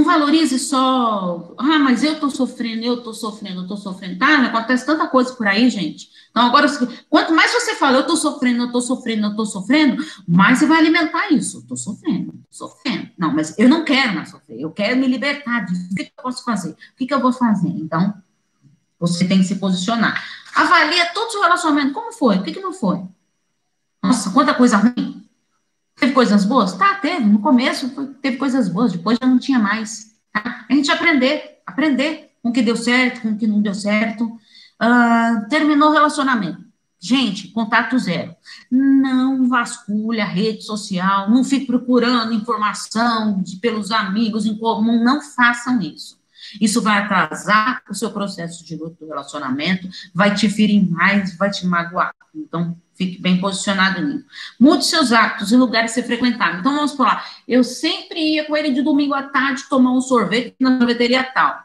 Não 0.00 0.04
valorize 0.04 0.58
só, 0.58 1.54
ah, 1.58 1.78
mas 1.78 2.02
eu 2.02 2.18
tô 2.18 2.30
sofrendo, 2.30 2.82
eu 2.82 3.02
tô 3.02 3.12
sofrendo, 3.12 3.60
eu 3.60 3.68
tô 3.68 3.76
sofrendo. 3.76 4.18
Tá, 4.18 4.46
acontece 4.46 4.86
tanta 4.86 5.06
coisa 5.06 5.34
por 5.34 5.46
aí, 5.46 5.68
gente. 5.68 6.08
Então, 6.30 6.46
agora, 6.46 6.66
quanto 7.10 7.34
mais 7.34 7.52
você 7.52 7.74
fala, 7.74 7.98
eu 7.98 8.06
tô 8.06 8.16
sofrendo, 8.16 8.62
eu 8.62 8.72
tô 8.72 8.80
sofrendo, 8.80 9.26
eu 9.26 9.36
tô 9.36 9.44
sofrendo, 9.44 10.02
mais 10.26 10.58
você 10.58 10.66
vai 10.66 10.78
alimentar 10.78 11.30
isso. 11.30 11.58
Eu 11.58 11.62
tô 11.64 11.76
sofrendo, 11.76 12.32
sofrendo. 12.50 13.10
Não, 13.18 13.34
mas 13.34 13.58
eu 13.58 13.68
não 13.68 13.84
quero 13.84 14.14
mais 14.14 14.30
sofrer, 14.30 14.58
eu 14.58 14.70
quero 14.70 14.96
me 14.96 15.06
libertar 15.06 15.66
disso. 15.66 15.86
O 15.92 15.94
que, 15.94 16.02
eu 16.04 16.22
posso 16.22 16.44
fazer? 16.44 16.70
O 16.70 16.76
que, 16.96 17.12
eu 17.12 17.20
vou 17.20 17.32
fazer? 17.32 17.68
Então, 17.68 18.14
você 18.98 19.28
tem 19.28 19.36
que 19.40 19.44
se 19.44 19.56
posicionar. 19.56 20.24
Avalia 20.54 21.12
todo 21.12 21.28
o 21.28 21.30
seu 21.30 21.42
relacionamento. 21.42 21.92
Como 21.92 22.10
foi? 22.10 22.38
O 22.38 22.42
que 22.42 22.58
não 22.58 22.72
foi? 22.72 23.02
Nossa, 24.02 24.30
quanta 24.30 24.54
coisa 24.54 24.78
ruim. 24.78 25.19
Teve 26.00 26.12
coisas 26.14 26.46
boas? 26.46 26.72
Tá, 26.72 26.94
teve. 26.94 27.26
No 27.26 27.40
começo 27.40 27.90
teve 28.22 28.38
coisas 28.38 28.68
boas, 28.68 28.92
depois 28.92 29.18
já 29.20 29.28
não 29.28 29.38
tinha 29.38 29.58
mais. 29.58 30.14
Tá? 30.32 30.64
A 30.68 30.72
gente 30.72 30.90
aprender, 30.90 31.58
aprender 31.66 32.30
com 32.42 32.48
o 32.48 32.52
que 32.52 32.62
deu 32.62 32.74
certo, 32.74 33.20
com 33.20 33.32
o 33.32 33.36
que 33.36 33.46
não 33.46 33.60
deu 33.60 33.74
certo. 33.74 34.24
Uh, 34.24 35.48
terminou 35.50 35.90
o 35.90 35.92
relacionamento. 35.92 36.64
Gente, 36.98 37.48
contato 37.48 37.98
zero. 37.98 38.34
Não 38.70 39.46
vasculhe 39.46 40.20
a 40.20 40.26
rede 40.26 40.62
social, 40.62 41.30
não 41.30 41.44
fique 41.44 41.66
procurando 41.66 42.32
informação 42.32 43.42
de, 43.42 43.56
pelos 43.56 43.90
amigos 43.90 44.46
em 44.46 44.56
comum, 44.56 45.02
não 45.04 45.20
façam 45.20 45.80
isso. 45.80 46.18
Isso 46.60 46.80
vai 46.80 46.98
atrasar 46.98 47.82
o 47.88 47.94
seu 47.94 48.10
processo 48.10 48.64
de 48.64 48.78
relacionamento, 49.00 49.88
vai 50.14 50.34
te 50.34 50.48
ferir 50.48 50.90
mais, 50.90 51.36
vai 51.36 51.50
te 51.50 51.66
magoar. 51.66 52.14
Então, 52.34 52.76
Fique 53.00 53.18
bem 53.18 53.40
posicionado 53.40 54.02
nisso. 54.02 54.26
Mude 54.60 54.84
seus 54.84 55.10
hábitos 55.10 55.50
e 55.50 55.56
lugares 55.56 55.94
que 55.94 56.02
você 56.02 56.06
frequentava. 56.06 56.58
Então, 56.58 56.74
vamos 56.74 56.94
lá. 56.98 57.24
Eu 57.48 57.64
sempre 57.64 58.34
ia 58.34 58.44
com 58.44 58.54
ele 58.54 58.72
de 58.72 58.82
domingo 58.82 59.14
à 59.14 59.22
tarde 59.22 59.66
tomar 59.70 59.92
um 59.92 60.02
sorvete 60.02 60.54
na 60.60 60.76
sorveteria 60.76 61.24
tal. 61.24 61.64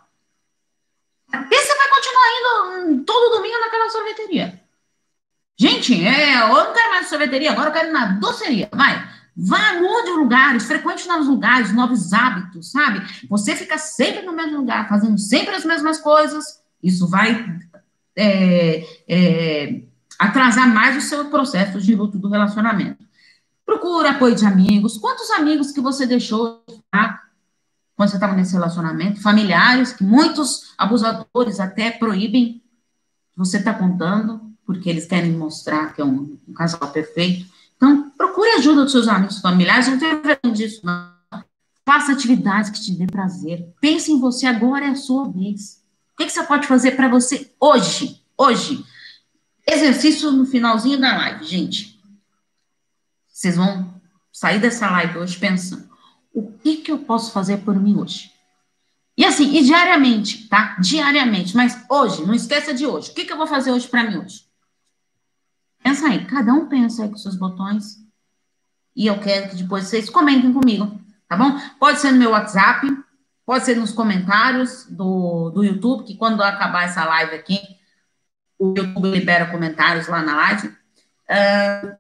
E 1.34 1.56
você 1.58 1.76
vai 1.76 1.90
continuar 1.90 2.88
indo 2.88 3.04
todo 3.04 3.36
domingo 3.36 3.60
naquela 3.60 3.90
sorveteria. 3.90 4.62
Gente, 5.60 6.08
é, 6.08 6.42
eu 6.42 6.48
não 6.48 6.74
quero 6.74 6.90
mais 6.92 7.10
sorveteria, 7.10 7.52
agora 7.52 7.68
eu 7.68 7.74
quero 7.74 7.90
ir 7.90 7.92
na 7.92 8.06
doceria. 8.14 8.70
Vai. 8.72 9.06
Vá, 9.36 9.74
mude 9.74 10.12
lugares, 10.12 10.64
frequente 10.64 11.06
novos 11.06 11.28
lugares, 11.28 11.74
novos 11.74 12.14
hábitos, 12.14 12.72
sabe? 12.72 13.06
Você 13.28 13.58
fica 13.58 13.78
sempre 13.78 14.22
no 14.22 14.32
mesmo 14.32 14.60
lugar, 14.60 14.88
fazendo 14.88 15.20
sempre 15.20 15.54
as 15.54 15.66
mesmas 15.66 16.00
coisas. 16.00 16.62
Isso 16.82 17.10
vai 17.10 17.60
é, 18.16 18.86
é, 19.06 19.82
atrasar 20.18 20.74
mais 20.74 20.98
o 20.98 21.08
seu 21.08 21.26
processo 21.26 21.80
de 21.80 21.96
luto 21.96 22.18
do 22.18 22.30
relacionamento. 22.30 23.04
Procura 23.66 24.12
apoio 24.12 24.36
de 24.36 24.46
amigos. 24.46 24.98
Quantos 24.98 25.30
amigos 25.32 25.72
que 25.72 25.82
você 25.82 26.06
deixou 26.06 26.64
tá? 26.92 27.22
quando 27.96 28.10
você 28.10 28.18
estava 28.18 28.36
nesse 28.36 28.54
relacionamento? 28.54 29.22
Familiares, 29.22 29.94
que 29.94 30.04
muitos 30.04 30.74
abusadores 30.78 31.60
até 31.60 31.92
proíbem. 31.92 32.62
Você 33.36 33.58
está 33.58 33.74
contando, 33.74 34.40
porque 34.66 34.90
eles 34.90 35.06
querem 35.06 35.32
mostrar 35.32 35.94
que 35.94 36.02
é 36.02 36.06
um, 36.06 36.38
um, 36.48 36.54
casal 36.54 36.90
perfeito. 36.92 37.46
Então, 37.76 38.10
procure 38.12 38.50
ajuda 38.52 38.84
dos 38.84 38.92
seus 38.92 39.08
amigos 39.08 39.40
familiares. 39.40 39.88
Não 39.88 40.00
tem 40.00 40.22
vergonha 40.22 40.54
disso, 40.54 40.82
não. 40.86 41.14
Faça 41.86 42.14
atividades 42.14 42.70
que 42.70 42.82
te 42.82 42.94
dê 42.94 43.06
prazer. 43.06 43.68
Pense 43.82 44.12
em 44.12 44.20
você, 44.20 44.46
agora 44.46 44.86
é 44.86 44.90
a 44.90 44.96
sua 44.96 45.30
vez. 45.30 45.84
O 46.14 46.18
que, 46.18 46.26
que 46.26 46.32
você 46.32 46.44
pode 46.44 46.66
fazer 46.66 46.92
para 46.92 47.10
você 47.10 47.52
hoje? 47.60 48.24
Hoje 48.38 48.86
Exercício 49.68 50.32
no 50.32 50.46
finalzinho 50.46 51.00
da 51.00 51.16
live, 51.18 51.46
gente. 51.46 52.00
Vocês 53.28 53.56
vão 53.56 53.94
sair 54.32 54.60
dessa 54.60 54.90
live 54.90 55.18
hoje 55.18 55.38
pensando: 55.38 55.90
o 56.34 56.52
que, 56.52 56.78
que 56.78 56.92
eu 56.92 57.00
posso 57.00 57.32
fazer 57.32 57.58
por 57.58 57.76
mim 57.76 57.98
hoje? 57.98 58.32
E 59.18 59.24
assim, 59.24 59.56
e 59.56 59.64
diariamente, 59.64 60.48
tá? 60.50 60.76
Diariamente, 60.80 61.56
mas 61.56 61.86
hoje, 61.90 62.26
não 62.26 62.34
esqueça 62.34 62.74
de 62.74 62.86
hoje. 62.86 63.12
O 63.12 63.14
que, 63.14 63.26
que 63.26 63.32
eu 63.32 63.38
vou 63.38 63.48
fazer 63.48 63.72
hoje 63.72 63.88
para 63.88 64.04
mim 64.04 64.18
hoje? 64.18 64.46
Pensa 65.82 66.08
aí, 66.08 66.26
cada 66.26 66.54
um 66.54 66.68
pensa 66.68 67.04
aí 67.04 67.10
com 67.10 67.18
seus 67.18 67.36
botões. 67.36 67.98
E 68.96 69.08
eu 69.08 69.20
quero 69.20 69.50
que 69.50 69.56
depois 69.56 69.86
vocês 69.86 70.10
comentem 70.10 70.52
comigo, 70.52 71.00
tá 71.28 71.38
bom? 71.38 71.60
Pode 71.80 72.00
ser 72.00 72.12
no 72.12 72.18
meu 72.18 72.32
WhatsApp, 72.32 72.88
pode 73.46 73.66
ser 73.66 73.76
nos 73.76 73.92
comentários 73.92 74.86
do, 74.90 75.50
do 75.52 75.64
YouTube, 75.64 76.06
que 76.06 76.16
quando 76.16 76.42
acabar 76.42 76.84
essa 76.84 77.06
live 77.06 77.36
aqui, 77.36 77.60
o 78.58 78.74
YouTube 78.76 79.10
libera 79.10 79.52
comentários 79.52 80.08
lá 80.08 80.22
na 80.22 80.36
live. 80.36 80.68
Uh, 80.68 81.96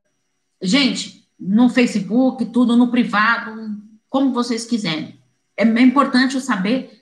gente, 0.61 1.27
no 1.39 1.69
Facebook, 1.69 2.45
tudo 2.45 2.77
no 2.77 2.89
privado, 2.89 3.75
como 4.09 4.33
vocês 4.33 4.65
quiserem. 4.65 5.19
É, 5.57 5.63
é 5.63 5.81
importante 5.81 6.35
eu 6.35 6.41
saber 6.41 7.01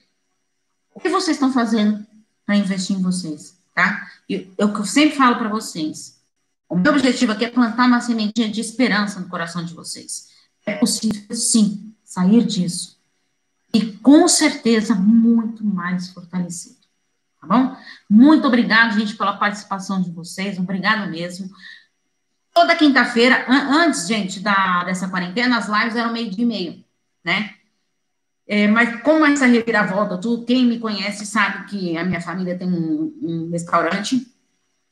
o 0.94 1.00
que 1.00 1.10
vocês 1.10 1.38
estão 1.38 1.52
fazendo 1.52 2.06
para 2.46 2.56
investir 2.56 2.96
em 2.96 3.02
vocês, 3.02 3.58
tá? 3.74 4.08
Eu, 4.28 4.48
eu 4.58 4.86
sempre 4.86 5.16
falo 5.16 5.38
para 5.38 5.50
vocês, 5.50 6.20
o 6.68 6.76
meu 6.76 6.94
objetivo 6.94 7.32
aqui 7.32 7.46
é 7.46 7.52
plantar 7.52 7.88
uma 7.88 8.02
sementinha 8.02 8.50
de 8.50 8.60
esperança 8.60 9.20
no 9.20 9.28
coração 9.28 9.63
de 9.63 9.74
vocês. 9.74 10.30
É 10.66 10.76
possível, 10.76 11.36
sim, 11.36 11.94
sair 12.04 12.46
disso. 12.46 12.98
E 13.74 13.92
com 13.98 14.28
certeza 14.28 14.94
muito 14.94 15.63
mais 15.63 16.10
fortalecido 16.10 16.83
tá 17.43 17.47
bom? 17.47 17.75
Muito 18.10 18.47
obrigado, 18.47 18.97
gente, 18.97 19.15
pela 19.15 19.34
participação 19.34 20.01
de 20.01 20.12
vocês, 20.12 20.58
obrigado 20.58 21.10
mesmo. 21.10 21.49
Toda 22.53 22.75
quinta-feira, 22.75 23.45
an 23.47 23.86
antes, 23.86 24.08
gente, 24.08 24.39
da, 24.39 24.84
dessa 24.84 25.08
quarentena, 25.08 25.58
as 25.58 25.67
lives 25.67 25.95
eram 25.95 26.13
meio 26.13 26.29
de 26.29 26.45
meio, 26.45 26.84
né? 27.23 27.53
É, 28.47 28.67
mas 28.67 29.01
com 29.01 29.25
essa 29.25 29.45
reviravolta, 29.45 30.17
tudo, 30.17 30.45
quem 30.45 30.65
me 30.65 30.77
conhece 30.77 31.25
sabe 31.25 31.65
que 31.65 31.97
a 31.97 32.03
minha 32.03 32.21
família 32.21 32.58
tem 32.58 32.67
um, 32.67 33.13
um 33.21 33.49
restaurante, 33.51 34.27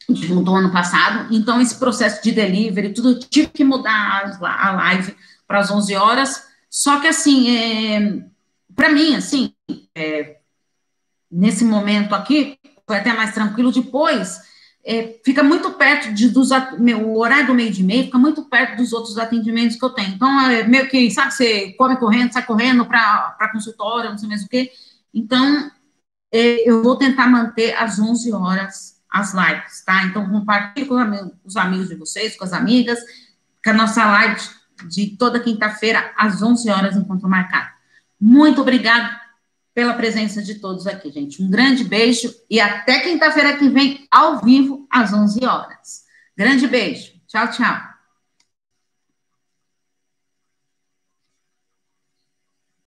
a 0.10 0.34
montou 0.34 0.56
ano 0.56 0.72
passado, 0.72 1.34
então 1.34 1.62
esse 1.62 1.76
processo 1.76 2.24
de 2.24 2.32
delivery, 2.32 2.94
tudo, 2.94 3.20
tive 3.20 3.48
que 3.48 3.64
mudar 3.64 4.38
a, 4.42 4.70
a 4.70 4.72
live 4.72 5.16
para 5.48 5.60
as 5.60 5.70
11 5.70 5.96
horas, 5.96 6.48
só 6.70 7.00
que 7.00 7.08
assim, 7.08 7.56
é, 7.56 8.24
para 8.74 8.90
mim, 8.90 9.16
assim, 9.16 9.54
é, 9.94 10.41
nesse 11.32 11.64
momento 11.64 12.14
aqui, 12.14 12.58
foi 12.86 12.98
até 12.98 13.14
mais 13.14 13.34
tranquilo. 13.34 13.72
Depois, 13.72 14.40
é, 14.84 15.20
fica 15.24 15.44
muito 15.44 15.72
perto 15.72 16.14
de, 16.14 16.30
dos, 16.30 16.50
meu, 16.78 17.08
o 17.08 17.20
horário 17.20 17.48
do 17.48 17.54
meio 17.54 17.72
de 17.72 17.84
meio 17.84 18.06
fica 18.06 18.18
muito 18.18 18.44
perto 18.46 18.78
dos 18.78 18.92
outros 18.92 19.18
atendimentos 19.18 19.78
que 19.78 19.86
eu 19.86 19.92
tenho. 19.92 20.10
Então, 20.10 20.40
é 20.42 20.64
meio 20.64 20.90
que, 20.90 21.10
sabe, 21.12 21.34
você 21.34 21.74
come 21.74 21.96
correndo, 21.98 22.34
sai 22.34 22.46
correndo 22.46 22.86
para 22.86 23.50
consultório, 23.54 24.10
não 24.10 24.18
sei 24.18 24.28
mais 24.28 24.44
o 24.44 24.50
quê. 24.50 24.72
Então, 25.14 25.72
é, 26.32 26.70
eu 26.70 26.82
vou 26.82 26.96
tentar 26.96 27.28
manter 27.28 27.76
às 27.76 28.00
11 28.00 28.34
horas 28.34 29.00
as 29.10 29.34
lives, 29.34 29.84
tá? 29.86 30.04
Então, 30.06 30.28
compartilhe 30.30 30.88
com 30.88 30.96
os 31.44 31.58
amigos 31.58 31.90
de 31.90 31.96
vocês, 31.96 32.38
com 32.38 32.46
as 32.46 32.54
amigas, 32.54 33.00
que 33.62 33.70
a 33.70 33.74
nossa 33.74 34.06
live 34.06 34.42
de 34.88 35.18
toda 35.18 35.40
quinta-feira, 35.40 36.14
às 36.18 36.42
11 36.42 36.70
horas, 36.70 36.96
enquanto 36.96 37.28
marcado. 37.28 37.70
Muito 38.20 38.62
obrigada 38.62 39.21
pela 39.74 39.94
presença 39.94 40.42
de 40.42 40.56
todos 40.56 40.88
aqui, 40.88 41.12
gente. 41.12 41.42
Um 41.42 41.50
grande 41.50 41.84
beijo 41.84 42.34
e 42.50 42.60
até 42.60 43.00
quinta-feira 43.00 43.58
que 43.58 43.70
vem, 43.70 44.08
ao 44.12 44.42
vivo, 44.42 44.88
às 44.92 45.14
11 45.14 45.46
horas. 45.46 46.04
Grande 46.38 46.68
beijo. 46.68 47.14
Tchau, 47.28 47.50
tchau. 47.50 47.91